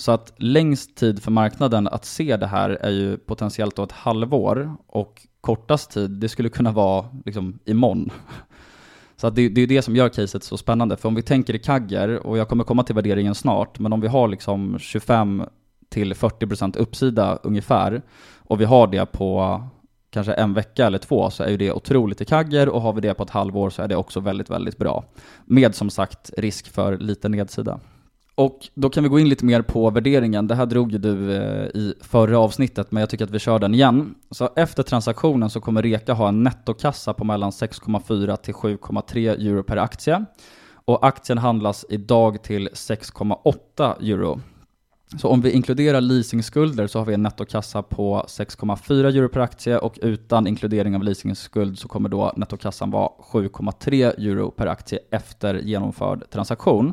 [0.00, 3.92] Så att längst tid för marknaden att se det här är ju potentiellt då ett
[3.92, 8.10] halvår och kortast tid, det skulle kunna vara liksom imorgon.
[9.16, 10.96] Så att det, det är det som gör caset så spännande.
[10.96, 14.00] För om vi tänker i kagger, och jag kommer komma till värderingen snart, men om
[14.00, 15.42] vi har liksom 25
[15.88, 18.02] till 40% uppsida ungefär,
[18.38, 19.62] och vi har det på
[20.10, 23.00] kanske en vecka eller två, så är ju det otroligt i kagger, och har vi
[23.00, 25.04] det på ett halvår så är det också väldigt, väldigt bra.
[25.44, 27.80] Med som sagt risk för lite nedsida.
[28.40, 30.46] Och då kan vi gå in lite mer på värderingen.
[30.46, 33.58] Det här drog ju du eh, i förra avsnittet, men jag tycker att vi kör
[33.58, 34.14] den igen.
[34.30, 39.62] Så efter transaktionen så kommer Reka ha en nettokassa på mellan 6,4 till 7,3 euro
[39.62, 40.24] per aktie.
[40.84, 44.40] Och aktien handlas idag till 6,8 euro.
[45.18, 49.78] Så om vi inkluderar leasingskulder så har vi en nettokassa på 6,4 euro per aktie
[49.78, 55.54] och utan inkludering av leasingskuld så kommer då nettokassan vara 7,3 euro per aktie efter
[55.54, 56.92] genomförd transaktion.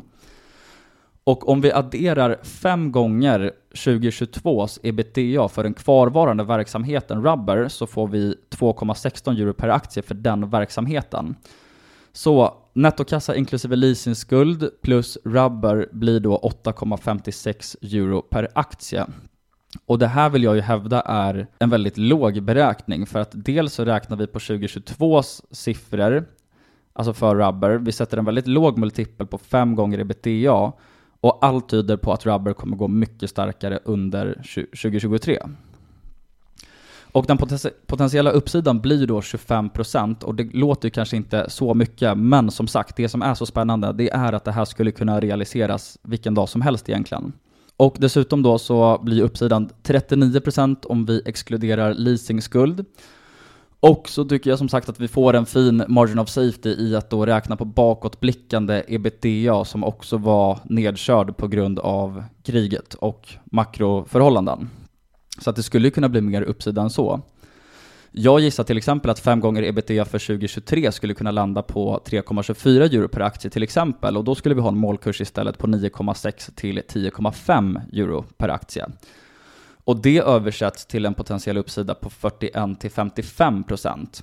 [1.28, 8.08] Och om vi adderar fem gånger 2022s ebitda för den kvarvarande verksamheten Rubber så får
[8.08, 11.34] vi 2,16 euro per aktie för den verksamheten.
[12.12, 19.06] Så nettokassa inklusive leasingskuld plus Rubber blir då 8,56 euro per aktie.
[19.86, 23.72] Och det här vill jag ju hävda är en väldigt låg beräkning för att dels
[23.72, 26.24] så räknar vi på 2022s siffror,
[26.92, 30.72] alltså för Rubber, vi sätter en väldigt låg multipel på 5 gånger ebitda
[31.20, 34.34] och allt tyder på att Rubber kommer gå mycket starkare under
[34.82, 35.38] 2023.
[37.12, 37.38] Och den
[37.86, 42.68] potentiella uppsidan blir då 25% och det låter ju kanske inte så mycket, men som
[42.68, 46.34] sagt, det som är så spännande, det är att det här skulle kunna realiseras vilken
[46.34, 47.32] dag som helst egentligen.
[47.76, 52.84] Och dessutom då så blir uppsidan 39% om vi exkluderar leasingskuld
[53.80, 56.96] och så tycker jag som sagt att vi får en fin margin of safety i
[56.96, 63.28] att då räkna på bakåtblickande ebitda som också var nedkörd på grund av kriget och
[63.44, 64.70] makroförhållanden.
[65.40, 67.20] Så att det skulle kunna bli mer uppsida än så.
[68.10, 72.94] Jag gissar till exempel att fem gånger ebitda för 2023 skulle kunna landa på 3,24
[72.94, 76.54] euro per aktie till exempel och då skulle vi ha en målkurs istället på 9,6
[76.54, 78.86] till 10,5 euro per aktie.
[79.88, 84.22] Och det översätts till en potentiell uppsida på 41 till 55 procent.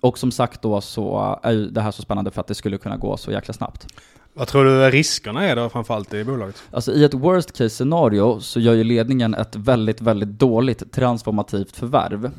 [0.00, 2.96] Och som sagt då så är det här så spännande för att det skulle kunna
[2.96, 3.86] gå så jäkla snabbt.
[4.34, 6.62] Vad tror du riskerna är då framförallt i bolaget?
[6.70, 11.76] Alltså i ett worst case scenario så gör ju ledningen ett väldigt, väldigt dåligt transformativt
[11.76, 12.30] förvärv.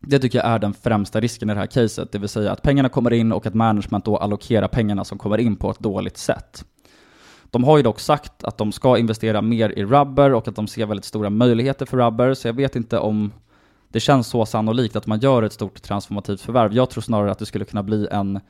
[0.00, 2.62] Det tycker jag är den främsta risken i det här caset, det vill säga att
[2.62, 6.16] pengarna kommer in och att management då allokerar pengarna som kommer in på ett dåligt
[6.16, 6.64] sätt.
[7.54, 10.66] De har ju dock sagt att de ska investera mer i rubber och att de
[10.66, 13.32] ser väldigt stora möjligheter för rubber, så jag vet inte om
[13.88, 16.72] det känns så sannolikt att man gör ett stort transformativt förvärv.
[16.72, 18.40] Jag tror snarare att det skulle kunna bli en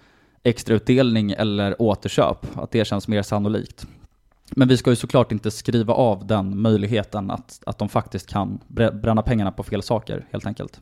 [0.42, 3.86] extrautdelning eller återköp, att det känns mer sannolikt.
[4.50, 8.60] Men vi ska ju såklart inte skriva av den möjligheten att, att de faktiskt kan
[8.92, 10.80] bränna pengarna på fel saker, helt enkelt.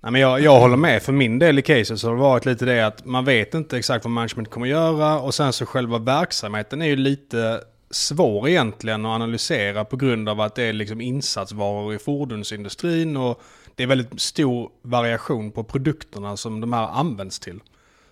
[0.00, 1.02] Nej, men jag, jag håller med.
[1.02, 3.78] För min del i caset så har det varit lite det att man vet inte
[3.78, 9.06] exakt vad management kommer göra och sen så själva verksamheten är ju lite svår egentligen
[9.06, 13.42] att analysera på grund av att det är liksom insatsvaror i fordonsindustrin och
[13.74, 17.60] det är väldigt stor variation på produkterna som de här används till.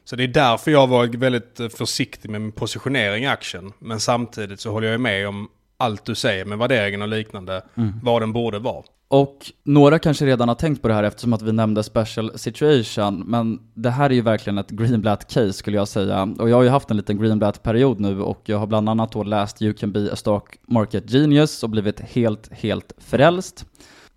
[0.04, 3.72] Så det är därför jag var väldigt försiktig med min positionering i aktien.
[3.78, 7.92] Men samtidigt så håller jag med om allt du säger med värderingen och liknande, mm.
[8.02, 8.84] vad den borde vara.
[9.08, 13.22] Och några kanske redan har tänkt på det här eftersom att vi nämnde special situation,
[13.26, 16.34] men det här är ju verkligen ett Greenblatt-case skulle jag säga.
[16.38, 19.22] Och jag har ju haft en liten Greenblatt-period nu och jag har bland annat då
[19.22, 23.66] läst You can be a stock market genius och blivit helt, helt frälst.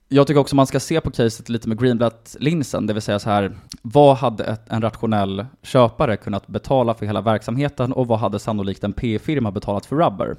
[0.10, 3.30] Jag tycker också man ska se på caset lite med Greenblatt-linsen, det vill säga så
[3.30, 8.40] här, vad hade ett, en rationell köpare kunnat betala för hela verksamheten och vad hade
[8.40, 10.38] sannolikt en P-firma betalat för rubber?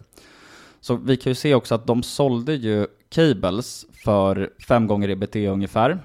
[0.81, 5.37] Så vi kan ju se också att de sålde ju cables för fem gånger EBT
[5.37, 5.99] ungefär.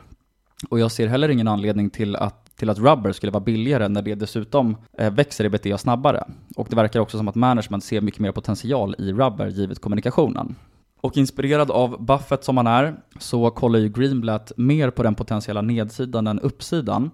[0.70, 4.02] Och jag ser heller ingen anledning till att, till att rubber skulle vara billigare när
[4.02, 6.24] det dessutom eh, växer EBT snabbare.
[6.56, 10.56] Och det verkar också som att management ser mycket mer potential i rubber givet kommunikationen.
[11.02, 15.62] Och inspirerad av Buffett som han är, så kollar ju Greenblatt mer på den potentiella
[15.62, 17.12] nedsidan än uppsidan.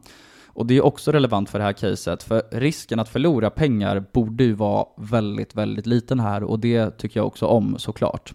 [0.48, 4.44] Och det är också relevant för det här caset, för risken att förlora pengar borde
[4.44, 8.34] ju vara väldigt, väldigt liten här och det tycker jag också om såklart.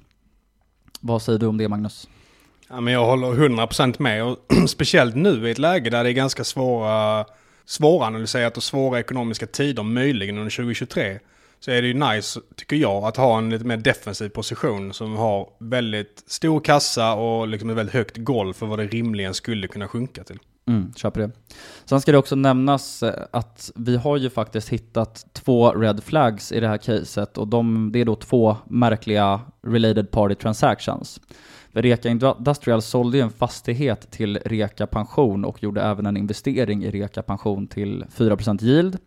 [1.06, 2.08] Vad säger du om det Magnus?
[2.68, 4.38] Ja, men jag håller 100% med och
[4.68, 7.24] speciellt nu i ett läge där det är ganska svåra,
[7.64, 11.18] svåranalyserat och svåra ekonomiska tider möjligen under 2023
[11.60, 15.16] så är det ju nice, tycker jag, att ha en lite mer defensiv position som
[15.16, 19.68] har väldigt stor kassa och liksom ett väldigt högt golv för vad det rimligen skulle
[19.68, 20.38] kunna sjunka till.
[20.66, 21.30] Mm, köper det.
[21.84, 26.52] Sen ska det också nämnas eh, att vi har ju faktiskt hittat två red flags
[26.52, 31.20] i det här caset och de, det är då två märkliga related party transactions.
[31.72, 36.90] Reka Industrial sålde ju en fastighet till Reka Pension och gjorde även en investering i
[36.90, 38.98] Reka Pension till 4% yield.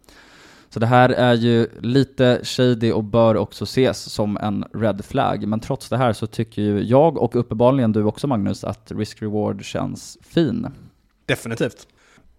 [0.70, 5.48] Så det här är ju lite shady och bör också ses som en red flag.
[5.48, 9.64] Men trots det här så tycker ju jag och uppenbarligen du också Magnus att risk-reward
[9.64, 10.68] känns fin.
[11.28, 11.88] Definitivt.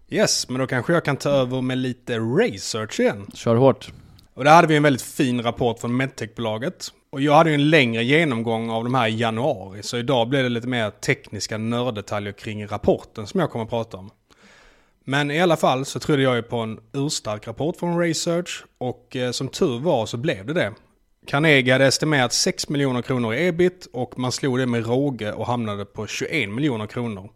[0.09, 3.27] Yes, men då kanske jag kan ta över med lite research igen.
[3.33, 3.91] Kör hårt.
[4.33, 6.87] Och där hade vi en väldigt fin rapport från Medtech-bolaget.
[7.09, 10.43] Och jag hade ju en längre genomgång av de här i januari, så idag blir
[10.43, 14.09] det lite mer tekniska nörddetaljer kring rapporten som jag kommer att prata om.
[15.03, 19.15] Men i alla fall så trodde jag ju på en urstark rapport från Research och
[19.15, 20.73] eh, som tur var så blev det det.
[21.27, 25.47] Carnegie hade estimerat 6 miljoner kronor i ebit och man slog det med råge och
[25.47, 27.29] hamnade på 21 miljoner kronor.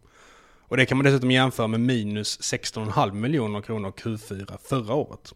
[0.74, 5.34] Och det kan man dessutom jämföra med minus 16,5 miljoner kronor Q4 förra året.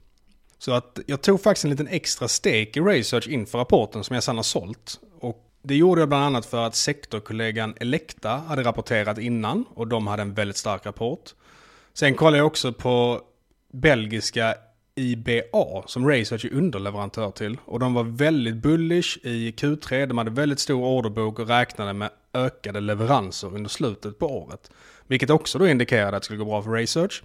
[0.58, 4.24] Så att jag tog faktiskt en liten extra stake i research inför rapporten som jag
[4.24, 5.00] sedan har sålt.
[5.20, 10.08] Och det gjorde jag bland annat för att sektorkollegan Elekta hade rapporterat innan och de
[10.08, 11.34] hade en väldigt stark rapport.
[11.94, 13.22] Sen kollade jag också på
[13.74, 14.56] belgiska
[14.96, 17.58] IBA som Research är underleverantör till.
[17.66, 20.06] Och de var väldigt bullish i Q3.
[20.06, 24.72] De hade väldigt stor orderbok och räknade med ökade leveranser under slutet på året.
[25.08, 27.24] Vilket också då indikerade att det skulle gå bra för Research.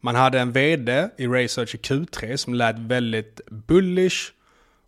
[0.00, 4.32] Man hade en vd i Research i Q3 som lät väldigt bullish.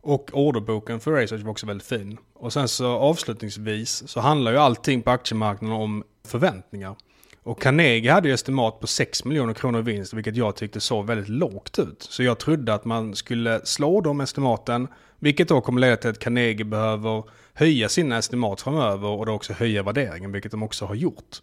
[0.01, 2.18] Och orderboken för Research var också väldigt fin.
[2.35, 6.96] Och sen så avslutningsvis så handlar ju allting på aktiemarknaden om förväntningar.
[7.42, 11.07] Och Carnegie hade ju estimat på 6 miljoner kronor i vinst, vilket jag tyckte såg
[11.07, 12.03] väldigt lågt ut.
[12.03, 16.18] Så jag trodde att man skulle slå de estimaten, vilket då kommer leda till att
[16.18, 20.95] Carnegie behöver höja sina estimat framöver och då också höja värderingen, vilket de också har
[20.95, 21.41] gjort.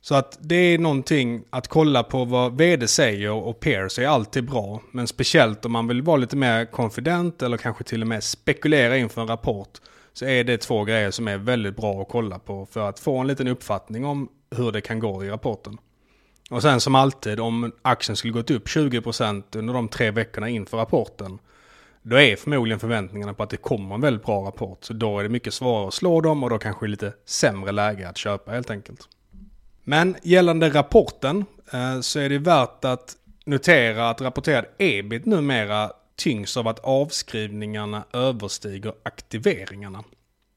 [0.00, 4.44] Så att det är någonting att kolla på vad vd säger och peers är alltid
[4.44, 4.80] bra.
[4.90, 8.96] Men speciellt om man vill vara lite mer konfident eller kanske till och med spekulera
[8.96, 9.80] inför en rapport
[10.12, 13.18] så är det två grejer som är väldigt bra att kolla på för att få
[13.18, 15.78] en liten uppfattning om hur det kan gå i rapporten.
[16.50, 20.78] Och sen som alltid, om aktien skulle gått upp 20% under de tre veckorna inför
[20.78, 21.38] rapporten,
[22.06, 24.84] då är förmodligen förväntningarna på att det kommer en väldigt bra rapport.
[24.84, 28.08] Så då är det mycket svårare att slå dem och då kanske lite sämre läge
[28.08, 29.08] att köpa helt enkelt.
[29.84, 36.56] Men gällande rapporten eh, så är det värt att notera att rapporterad ebit numera tyngs
[36.56, 40.04] av att avskrivningarna överstiger aktiveringarna.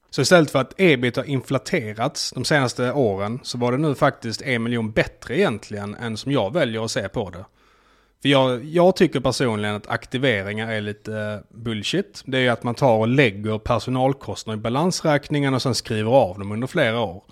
[0.10, 4.42] Så istället för att ebit har inflaterats de senaste åren så var det nu faktiskt
[4.42, 7.46] en miljon bättre egentligen än som jag väljer att se på det.
[8.22, 12.24] För jag, jag tycker personligen att aktiveringar är lite eh, bullshit.
[12.26, 16.52] Det är att man tar och lägger personalkostnader i balansräkningen och sen skriver av dem
[16.52, 17.24] under flera år.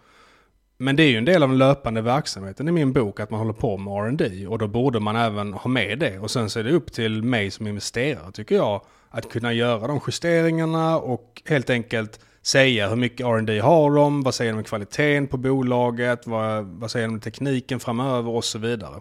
[0.78, 3.40] Men det är ju en del av den löpande verksamheten i min bok att man
[3.40, 6.20] håller på med R&D och då borde man även ha med det.
[6.20, 9.88] Och sen så är det upp till mig som investerare tycker jag att kunna göra
[9.88, 14.64] de justeringarna och helt enkelt säga hur mycket R&D har de, vad säger de om
[14.64, 19.00] kvaliteten på bolaget, vad, vad säger de om tekniken framöver och så vidare.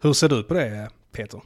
[0.00, 1.40] Hur ser du på det Peter?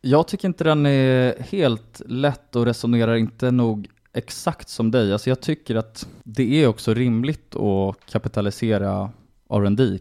[0.00, 5.12] Jag tycker inte den är helt lätt och resonerar inte nog exakt som dig.
[5.12, 9.10] Alltså jag tycker att det är också rimligt att kapitalisera
[9.50, 9.98] R&D.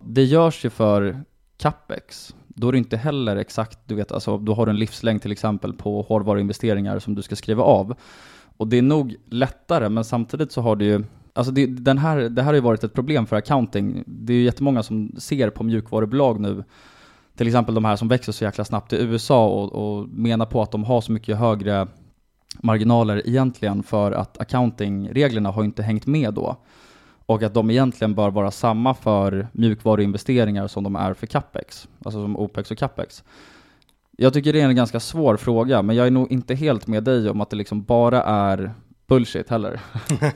[0.00, 1.20] Det görs ju för
[1.56, 2.34] capex.
[2.48, 5.32] Då är det inte heller exakt, du vet, alltså då har du en livslängd till
[5.32, 7.94] exempel på hårdvaruinvesteringar som du ska skriva av.
[8.56, 12.16] Och det är nog lättare, men samtidigt så har du ju Alltså det, den här,
[12.16, 14.04] det här har ju varit ett problem för accounting.
[14.06, 16.64] Det är ju jättemånga som ser på mjukvarubolag nu,
[17.38, 20.62] till exempel de här som växer så jäkla snabbt i USA och, och menar på
[20.62, 21.86] att de har så mycket högre
[22.62, 26.56] marginaler egentligen för att accountingreglerna har inte hängt med då.
[27.26, 32.22] Och att de egentligen bör vara samma för mjukvaruinvesteringar som de är för capex, alltså
[32.22, 33.24] som OPEX och capex.
[34.16, 37.04] Jag tycker det är en ganska svår fråga, men jag är nog inte helt med
[37.04, 38.74] dig om att det liksom bara är
[39.08, 39.80] bullshit heller.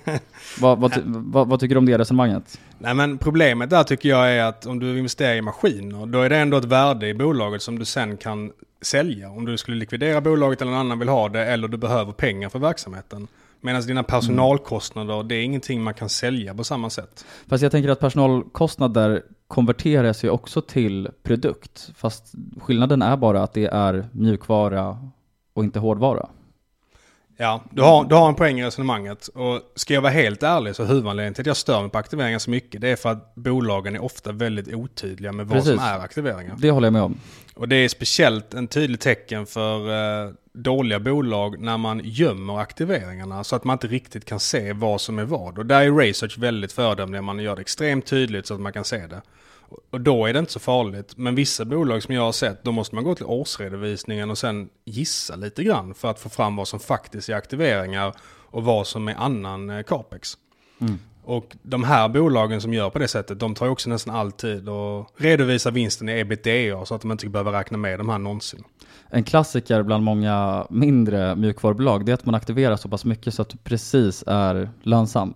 [0.60, 2.60] vad, vad, vad, vad, tycker du om det resonemanget?
[2.78, 6.30] Nej men problemet där tycker jag är att om du investerar i maskiner, då är
[6.30, 8.52] det ändå ett värde i bolaget som du sen kan
[8.82, 9.30] sälja.
[9.30, 12.48] Om du skulle likvidera bolaget eller någon annan vill ha det, eller du behöver pengar
[12.48, 13.28] för verksamheten.
[13.60, 17.24] Medan dina personalkostnader, det är ingenting man kan sälja på samma sätt.
[17.48, 21.90] Fast jag tänker att personalkostnader konverteras ju också till produkt.
[21.96, 24.98] Fast skillnaden är bara att det är mjukvara
[25.52, 26.28] och inte hårdvara.
[27.42, 29.26] Ja, du har, du har en poäng i resonemanget.
[29.26, 32.38] Och ska jag vara helt ärlig så huvudanledningen till att jag stör mig på aktiveringar
[32.38, 35.74] så mycket det är för att bolagen är ofta väldigt otydliga med vad Precis.
[35.74, 36.56] som är aktiveringar.
[36.58, 37.20] Det håller jag med om.
[37.54, 39.90] Och det är speciellt en tydlig tecken för
[40.24, 45.00] eh, dåliga bolag när man gömmer aktiveringarna så att man inte riktigt kan se vad
[45.00, 45.58] som är vad.
[45.58, 48.84] Och där är Research väldigt föredömliga, man gör det extremt tydligt så att man kan
[48.84, 49.22] se det.
[49.90, 51.16] Och då är det inte så farligt.
[51.16, 54.68] Men vissa bolag som jag har sett, då måste man gå till årsredovisningen och sen
[54.84, 58.14] gissa lite grann för att få fram vad som faktiskt är aktiveringar
[58.50, 60.38] och vad som är annan eh, capex.
[60.80, 60.98] Mm.
[61.24, 64.68] Och de här bolagen som gör på det sättet, de tar ju också nästan alltid
[64.68, 68.64] och redovisar vinsten i ebitda så att de inte behöver räkna med de här någonsin.
[69.10, 73.42] En klassiker bland många mindre mjukvarubolag, det är att man aktiverar så pass mycket så
[73.42, 75.34] att du precis är lönsam.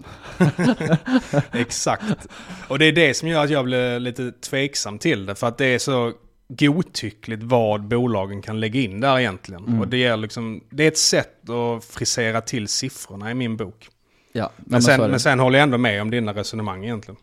[1.53, 2.27] Exakt.
[2.69, 5.59] Och det är det som gör att jag blir lite tveksam till det, för att
[5.59, 6.13] det är så
[6.49, 9.65] godtyckligt vad bolagen kan lägga in där egentligen.
[9.65, 9.81] Mm.
[9.81, 13.89] Och det är, liksom, det är ett sätt att frisera till siffrorna i min bok.
[14.37, 17.21] Ja, men, men, sen, men sen håller jag ändå med om dina resonemang egentligen.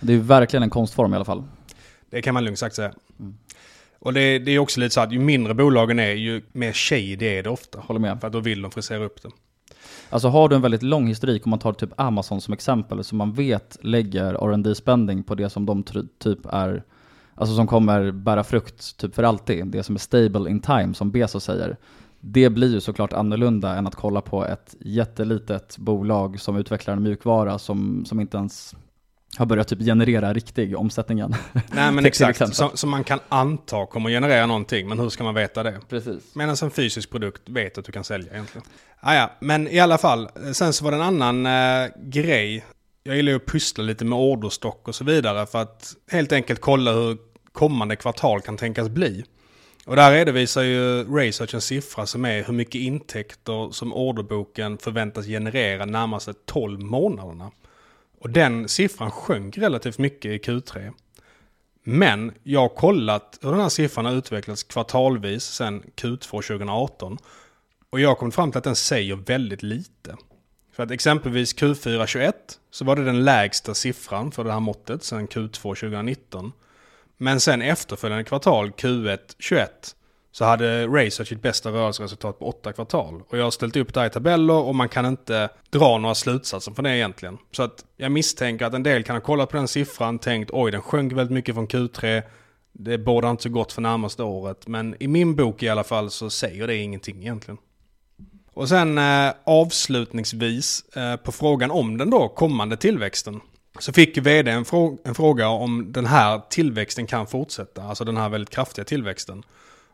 [0.00, 1.44] Det är verkligen en konstform i alla fall.
[2.10, 2.92] Det kan man lugnt sagt säga.
[3.20, 3.34] Mm.
[3.98, 7.26] Och det, det, är också lite så att ju mindre bolagen är, ju mer shady
[7.26, 7.80] är det ofta.
[7.80, 8.20] Håller med.
[8.20, 9.28] För att då vill de frisera upp det.
[10.10, 13.18] Alltså har du en väldigt lång historik, om man tar typ Amazon som exempel, som
[13.18, 15.82] man vet lägger rd spending på det som de
[16.18, 16.82] typ är,
[17.34, 21.10] alltså som kommer bära frukt typ för alltid, det som är stable in time, som
[21.10, 21.76] Bezos säger.
[22.24, 27.02] Det blir ju såklart annorlunda än att kolla på ett jättelitet bolag som utvecklar en
[27.02, 28.74] mjukvara som, som inte ens
[29.36, 31.34] har börjat typ generera riktig omsättningen.
[31.52, 35.34] Nej men exakt, som, som, man kan anta kommer generera någonting, men hur ska man
[35.34, 35.80] veta det?
[35.88, 36.34] Precis.
[36.34, 38.66] Medan en fysisk produkt vet att du kan sälja egentligen.
[39.00, 42.64] Ah, ja, men i alla fall, sen så var det en annan äh, grej.
[43.02, 46.60] Jag gillar ju att pussla lite med orderstock och så vidare för att helt enkelt
[46.60, 47.18] kolla hur
[47.52, 49.24] kommande kvartal kan tänkas bli.
[49.86, 55.26] Och där redovisar ju Research en siffra som är hur mycket intäkter som orderboken förväntas
[55.26, 57.50] generera närmaste 12 månaderna.
[58.20, 60.92] Och den siffran sjönk relativt mycket i Q3.
[61.82, 67.18] Men jag har kollat hur den här siffran har utvecklats kvartalvis sedan Q2 2018.
[67.90, 70.16] Och jag har kommit fram till att den säger väldigt lite.
[70.72, 72.34] För att exempelvis Q4 21
[72.70, 76.52] så var det den lägsta siffran för det här måttet sedan Q2 2019.
[77.22, 79.96] Men sen efterföljande kvartal Q1 21
[80.32, 83.22] så hade Razer sitt bästa rörelseresultat på åtta kvartal.
[83.28, 86.14] Och jag har ställt upp det här i tabeller och man kan inte dra några
[86.14, 87.38] slutsatser från det egentligen.
[87.50, 90.70] Så att jag misstänker att en del kan ha kollat på den siffran, tänkt oj
[90.70, 92.22] den sjönk väldigt mycket från Q3.
[92.72, 94.66] Det bådar inte så gott för närmaste året.
[94.66, 97.58] Men i min bok i alla fall så säger det ingenting egentligen.
[98.54, 103.40] Och sen eh, avslutningsvis eh, på frågan om den då kommande tillväxten.
[103.78, 107.82] Så fick vd en, frå en fråga om den här tillväxten kan fortsätta.
[107.82, 109.42] Alltså den här väldigt kraftiga tillväxten.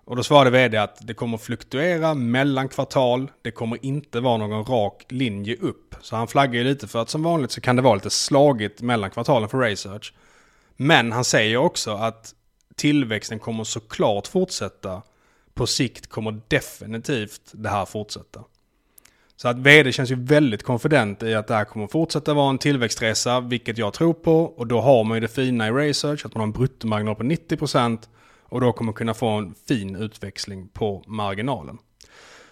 [0.05, 3.31] Och då svarade vd att det kommer fluktuera mellan kvartal.
[3.43, 5.95] Det kommer inte vara någon rak linje upp.
[6.01, 8.83] Så han flaggar ju lite för att som vanligt så kan det vara lite slagigt
[8.83, 10.15] mellan kvartalen för Research.
[10.77, 12.35] Men han säger också att
[12.77, 15.03] tillväxten kommer såklart fortsätta.
[15.55, 18.45] På sikt kommer definitivt det här fortsätta.
[19.41, 22.59] Så att vd känns ju väldigt konfident i att det här kommer fortsätta vara en
[22.59, 24.45] tillväxtresa, vilket jag tror på.
[24.45, 27.23] Och då har man ju det fina i Research, att man har en bruttomarginal på
[27.23, 27.99] 90%
[28.43, 31.79] och då kommer man kunna få en fin utväxling på marginalen.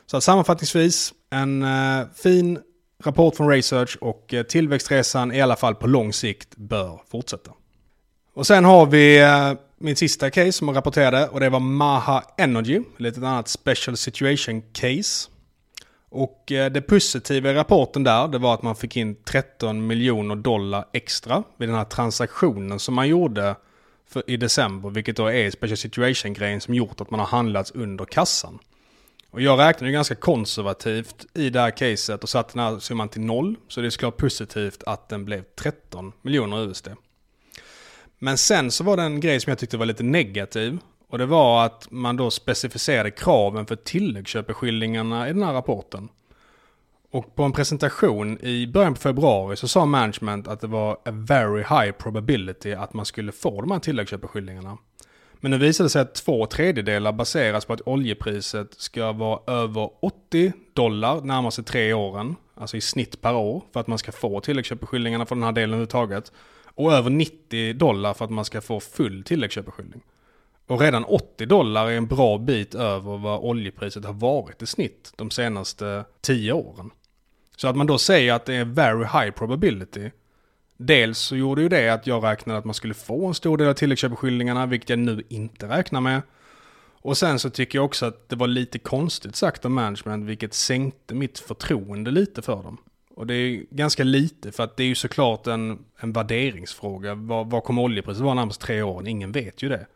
[0.06, 2.58] Så sammanfattningsvis, en eh, fin
[3.04, 7.50] rapport från Research och eh, tillväxtresan i alla fall på lång sikt bör fortsätta.
[8.34, 12.22] Och sen har vi eh, min sista case som jag rapporterade och det var Maha
[12.38, 15.28] Energy, lite annat special situation case.
[16.10, 20.36] Och eh, det positiva i rapporten där, det var att man fick in 13 miljoner
[20.36, 23.56] dollar extra vid den här transaktionen som man gjorde
[24.08, 28.04] för, i december, vilket då är special situation-grejen som gjort att man har handlats under
[28.04, 28.58] kassan.
[29.30, 33.08] Och jag räknade ju ganska konservativt i det här caset och satte den här summan
[33.08, 33.56] till noll.
[33.68, 36.88] Så det är såklart positivt att den blev 13 miljoner USD.
[38.18, 40.78] Men sen så var det en grej som jag tyckte var lite negativ.
[41.08, 46.08] Och det var att man då specificerade kraven för tilläggsköpeskillingarna i den här rapporten.
[47.10, 51.10] Och på en presentation i början på februari så sa management att det var a
[51.10, 54.78] very high probability att man skulle få de här tilläggsköpeskillingarna.
[55.40, 59.90] Men nu visade det sig att två tredjedelar baseras på att oljepriset ska vara över
[60.00, 62.36] 80 dollar närmaste tre åren.
[62.54, 65.70] Alltså i snitt per år för att man ska få tilläggsköpeskillingarna för den här delen
[65.70, 66.32] överhuvudtaget.
[66.64, 70.02] Och över 90 dollar för att man ska få full tilläggsköpeskilling.
[70.66, 75.12] Och redan 80 dollar är en bra bit över vad oljepriset har varit i snitt
[75.16, 76.90] de senaste 10 åren.
[77.56, 80.10] Så att man då säger att det är very high probability.
[80.76, 83.68] Dels så gjorde ju det att jag räknade att man skulle få en stor del
[83.68, 86.22] av tilläggsköpeskillingarna, vilket jag nu inte räknar med.
[87.00, 90.54] Och sen så tycker jag också att det var lite konstigt sagt av management, vilket
[90.54, 92.78] sänkte mitt förtroende lite för dem.
[93.14, 97.14] Och det är ganska lite, för att det är ju såklart en, en värderingsfråga.
[97.14, 99.06] Vad, vad kommer oljepriset vara närmast tre åren?
[99.06, 99.86] Ingen vet ju det.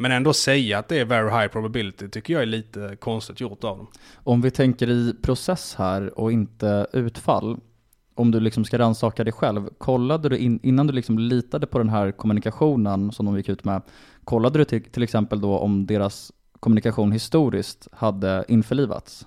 [0.00, 3.64] Men ändå säga att det är very high probability tycker jag är lite konstigt gjort
[3.64, 3.86] av dem.
[4.14, 7.56] Om vi tänker i process här och inte utfall,
[8.14, 11.78] om du liksom ska rannsaka dig själv, kollade du in, innan du liksom litade på
[11.78, 13.82] den här kommunikationen som de gick ut med,
[14.24, 19.26] kollade du till, till exempel då om deras kommunikation historiskt hade införlivats?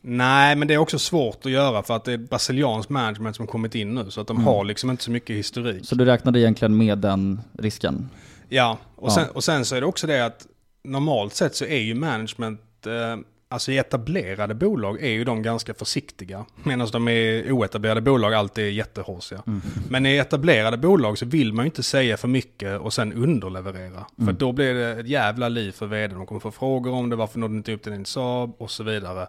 [0.00, 3.46] Nej, men det är också svårt att göra för att det är brasiliansk management som
[3.46, 4.10] kommit in nu.
[4.10, 4.46] Så att de mm.
[4.46, 5.86] har liksom inte så mycket historik.
[5.86, 8.08] Så du räknade egentligen med den risken?
[8.48, 9.14] Ja, och, ja.
[9.14, 10.46] Sen, och sen så är det också det att
[10.84, 13.16] normalt sett så är ju management, eh,
[13.48, 16.44] alltså i etablerade bolag är ju de ganska försiktiga.
[16.62, 19.42] Medan de i oetablerade bolag alltid är jättehåsiga.
[19.46, 19.60] Mm.
[19.88, 24.06] Men i etablerade bolag så vill man ju inte säga för mycket och sen underleverera.
[24.18, 24.26] Mm.
[24.26, 26.14] För då blir det ett jävla liv för vd.
[26.14, 28.82] De kommer få frågor om det, varför nådde inte upp till din Saab och så
[28.82, 29.26] vidare.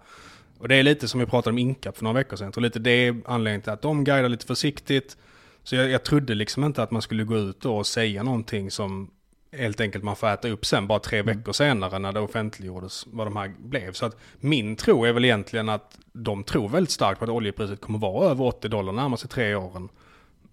[0.58, 2.46] Och det är lite som vi pratade om Incap för några veckor sedan.
[2.46, 5.18] Jag tror lite det är anledningen till att de guidar lite försiktigt.
[5.66, 9.12] Så jag, jag trodde liksom inte att man skulle gå ut och säga någonting som
[9.52, 11.38] helt enkelt man får äta upp sen bara tre mm.
[11.38, 13.92] veckor senare när det offentliggjordes vad de här blev.
[13.92, 17.82] Så att min tro är väl egentligen att de tror väldigt starkt på att oljepriset
[17.82, 19.90] kommer vara över 80 dollar närmaste tre åren.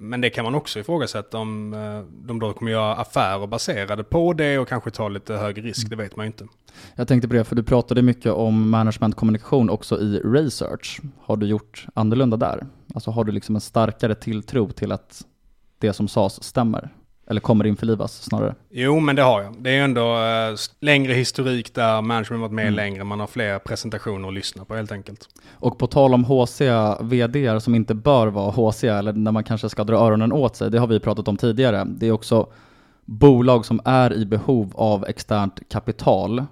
[0.03, 4.33] Men det kan man också ifrågasätta om eh, de då kommer göra affärer baserade på
[4.33, 6.47] det och kanske ta lite högre risk, det vet man ju inte.
[6.95, 11.01] Jag tänkte på det, för du pratade mycket om managementkommunikation också i research.
[11.21, 12.67] Har du gjort annorlunda där?
[12.95, 15.27] Alltså har du liksom en starkare tilltro till att
[15.79, 16.91] det som sades stämmer?
[17.33, 18.55] Eller kommer införlivas snarare?
[18.71, 19.55] Jo, men det har jag.
[19.59, 22.75] Det är ändå äh, längre historik där management varit med mm.
[22.75, 23.05] längre.
[23.05, 25.29] Man har fler presentationer att lyssna på helt enkelt.
[25.51, 26.61] Och på tal om HC,
[27.01, 30.71] vd som inte bör vara HC, eller när man kanske ska dra öronen åt sig,
[30.71, 31.85] det har vi pratat om tidigare.
[31.85, 32.47] Det är också
[33.05, 36.45] bolag som är i behov av externt kapital.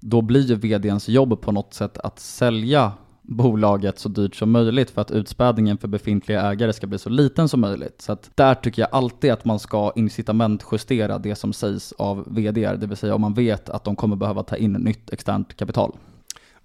[0.00, 2.92] Då blir ju vdns jobb på något sätt att sälja
[3.22, 7.48] bolaget så dyrt som möjligt för att utspädningen för befintliga ägare ska bli så liten
[7.48, 8.02] som möjligt.
[8.02, 12.76] Så att där tycker jag alltid att man ska incitamentjustera det som sägs av vdr.
[12.76, 15.96] det vill säga om man vet att de kommer behöva ta in nytt externt kapital.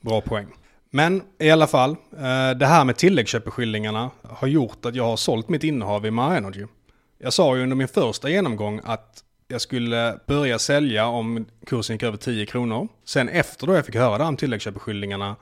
[0.01, 0.47] Bra poäng.
[0.89, 5.49] Men i alla fall, eh, det här med tilläggsköpeskillingarna har gjort att jag har sålt
[5.49, 6.66] mitt innehav i Mara Energy.
[7.20, 12.03] Jag sa ju under min första genomgång att jag skulle börja sälja om kursen gick
[12.03, 12.88] över 10 kronor.
[13.05, 15.36] Sen efter då jag fick höra det här om tilläggsköpeskillingarna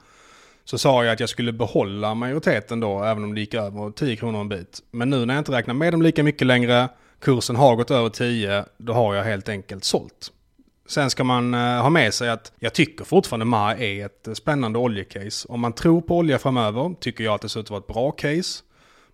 [0.65, 4.15] så sa jag att jag skulle behålla majoriteten då, även om det gick över 10
[4.15, 4.79] kronor en bit.
[4.91, 6.89] Men nu när jag inte räknar med dem lika mycket längre,
[7.19, 10.31] kursen har gått över 10, då har jag helt enkelt sålt.
[10.87, 14.33] Sen ska man eh, ha med sig att jag tycker fortfarande MA är ett eh,
[14.33, 15.47] spännande oljecase.
[15.49, 17.87] Om man tror på olja framöver tycker jag att det ser ut att vara ett
[17.87, 18.63] bra case.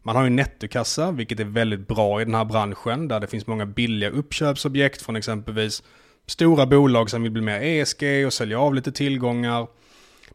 [0.04, 3.48] Man har ju nettokassa, vilket är väldigt bra i den här branschen, där det finns
[3.48, 5.84] många billiga uppköpsobjekt från exempelvis
[6.28, 9.68] stora bolag som vill bli mer ESG och sälja av lite tillgångar.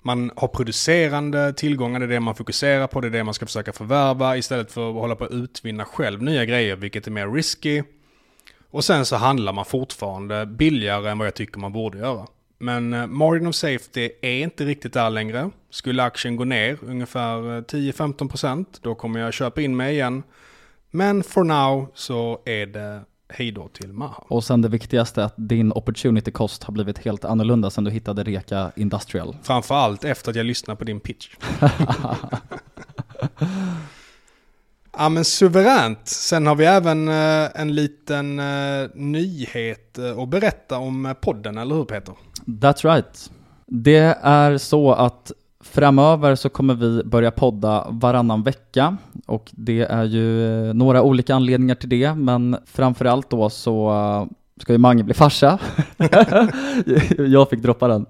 [0.07, 3.46] Man har producerande tillgångar, det är det man fokuserar på, det är det man ska
[3.46, 7.28] försöka förvärva istället för att hålla på att utvinna själv nya grejer, vilket är mer
[7.28, 7.82] risky.
[8.70, 12.26] Och sen så handlar man fortfarande billigare än vad jag tycker man borde göra.
[12.59, 15.50] Men eh, margin of safety är inte riktigt där längre.
[15.70, 20.22] Skulle aktien gå ner ungefär eh, 10-15% då kommer jag köpa in mig igen.
[20.90, 24.24] Men for now så är det hej då till Maha.
[24.29, 28.22] Och sen det viktigaste, att din opportunity cost har blivit helt annorlunda sen du hittade
[28.24, 29.37] Reka Industrial.
[29.43, 31.29] Framförallt efter att jag lyssnade på din pitch.
[34.99, 36.09] ja men suveränt.
[36.09, 41.74] Sen har vi även uh, en liten uh, nyhet uh, att berätta om podden, eller
[41.74, 42.14] hur Peter?
[42.45, 43.31] That's right.
[43.66, 45.33] Det är så att
[45.71, 48.97] Framöver så kommer vi börja podda varannan vecka
[49.27, 54.27] och det är ju eh, några olika anledningar till det men framförallt då så eh,
[54.61, 55.59] ska ju Mange bli farsa.
[57.19, 58.07] jag fick droppa den.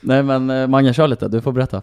[0.00, 1.82] Nej men eh, Mange, kör lite, du får berätta.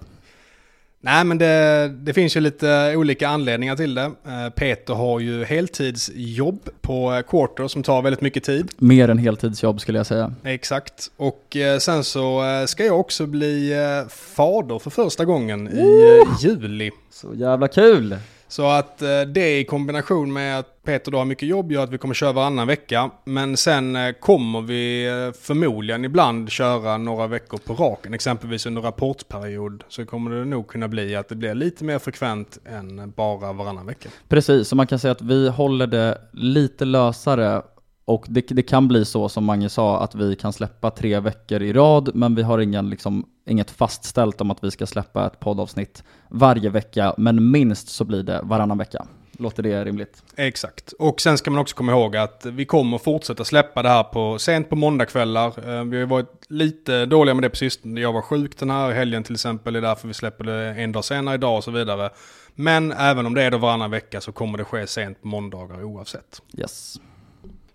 [1.03, 4.03] Nej men det, det finns ju lite olika anledningar till det.
[4.03, 8.71] Eh, Peter har ju heltidsjobb på eh, Quarter som tar väldigt mycket tid.
[8.77, 10.33] Mer än heltidsjobb skulle jag säga.
[10.43, 11.11] Exakt.
[11.17, 13.73] Och sen så ska jag också bli
[14.09, 16.91] fader för första gången i juli.
[17.11, 18.17] Så jävla kul!
[18.51, 21.89] Så att eh, det i kombination med att Peter då har mycket jobb gör att
[21.89, 23.11] vi kommer köra varannan vecka.
[23.23, 28.13] Men sen eh, kommer vi eh, förmodligen ibland köra några veckor på raken.
[28.13, 32.57] Exempelvis under rapportperiod så kommer det nog kunna bli att det blir lite mer frekvent
[32.65, 34.09] än bara varannan vecka.
[34.27, 37.61] Precis, så man kan säga att vi håller det lite lösare
[38.05, 41.61] och det, det, kan bli så som Mange sa att vi kan släppa tre veckor
[41.61, 45.39] i rad men vi har ingen, liksom, inget fastställt om att vi ska släppa ett
[45.39, 49.05] poddavsnitt varje vecka men minst så blir det varannan vecka.
[49.41, 50.23] Låter det rimligt?
[50.35, 50.91] Exakt.
[50.91, 54.39] Och sen ska man också komma ihåg att vi kommer fortsätta släppa det här på
[54.39, 55.47] sent på måndagkvällar.
[55.47, 58.01] Eh, vi har varit lite dåliga med det på sistone.
[58.01, 59.73] Jag var sjuk den här helgen till exempel.
[59.73, 62.09] Det är därför vi släpper det en dag senare idag och så vidare.
[62.55, 65.83] Men även om det är då varannan vecka så kommer det ske sent på måndagar
[65.83, 66.41] oavsett.
[66.57, 66.99] Yes.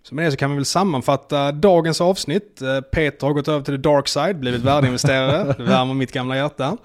[0.07, 2.61] Så med det så kan vi väl sammanfatta dagens avsnitt.
[2.61, 5.55] Eh, Peter har gått över till the dark side, blivit värdeinvesterare.
[5.57, 6.77] Det värmer mitt gamla hjärta.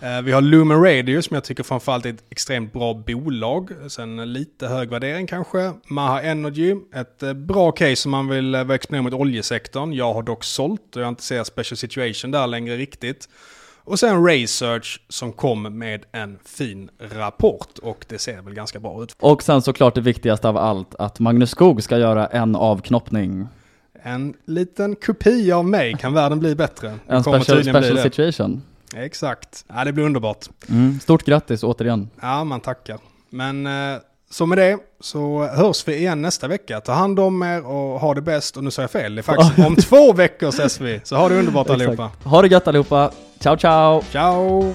[0.00, 3.70] Eh, vi har Lumen Radio som jag tycker framförallt är ett extremt bra bolag.
[3.88, 5.72] Sen lite hög värdering kanske.
[5.86, 9.92] Maha Energy, ett eh, bra case om man vill vara exponerad mot oljesektorn.
[9.92, 13.28] Jag har dock sålt och jag inte ser special situation där längre riktigt.
[13.84, 19.02] Och sen Research som kom med en fin rapport och det ser väl ganska bra
[19.02, 19.16] ut.
[19.20, 23.48] Och sen såklart det viktigaste av allt, att Magnus Skog ska göra en avknoppning.
[24.02, 26.98] En liten kopia av mig, kan världen bli bättre?
[27.06, 28.62] En special, special situation.
[28.96, 30.48] Exakt, ja, det blir underbart.
[30.68, 32.10] Mm, stort grattis återigen.
[32.20, 32.98] Ja, man tackar.
[33.30, 34.00] Men eh,
[34.32, 36.80] så med det så hörs vi igen nästa vecka.
[36.80, 38.56] Ta hand om er och ha det bäst.
[38.56, 41.00] Och nu sa jag fel, det är faktiskt om två veckor ses vi.
[41.04, 42.10] Så ha det underbart allihopa.
[42.24, 43.10] Ha det gött allihopa.
[43.40, 44.02] Ciao ciao!
[44.12, 44.74] Ciao!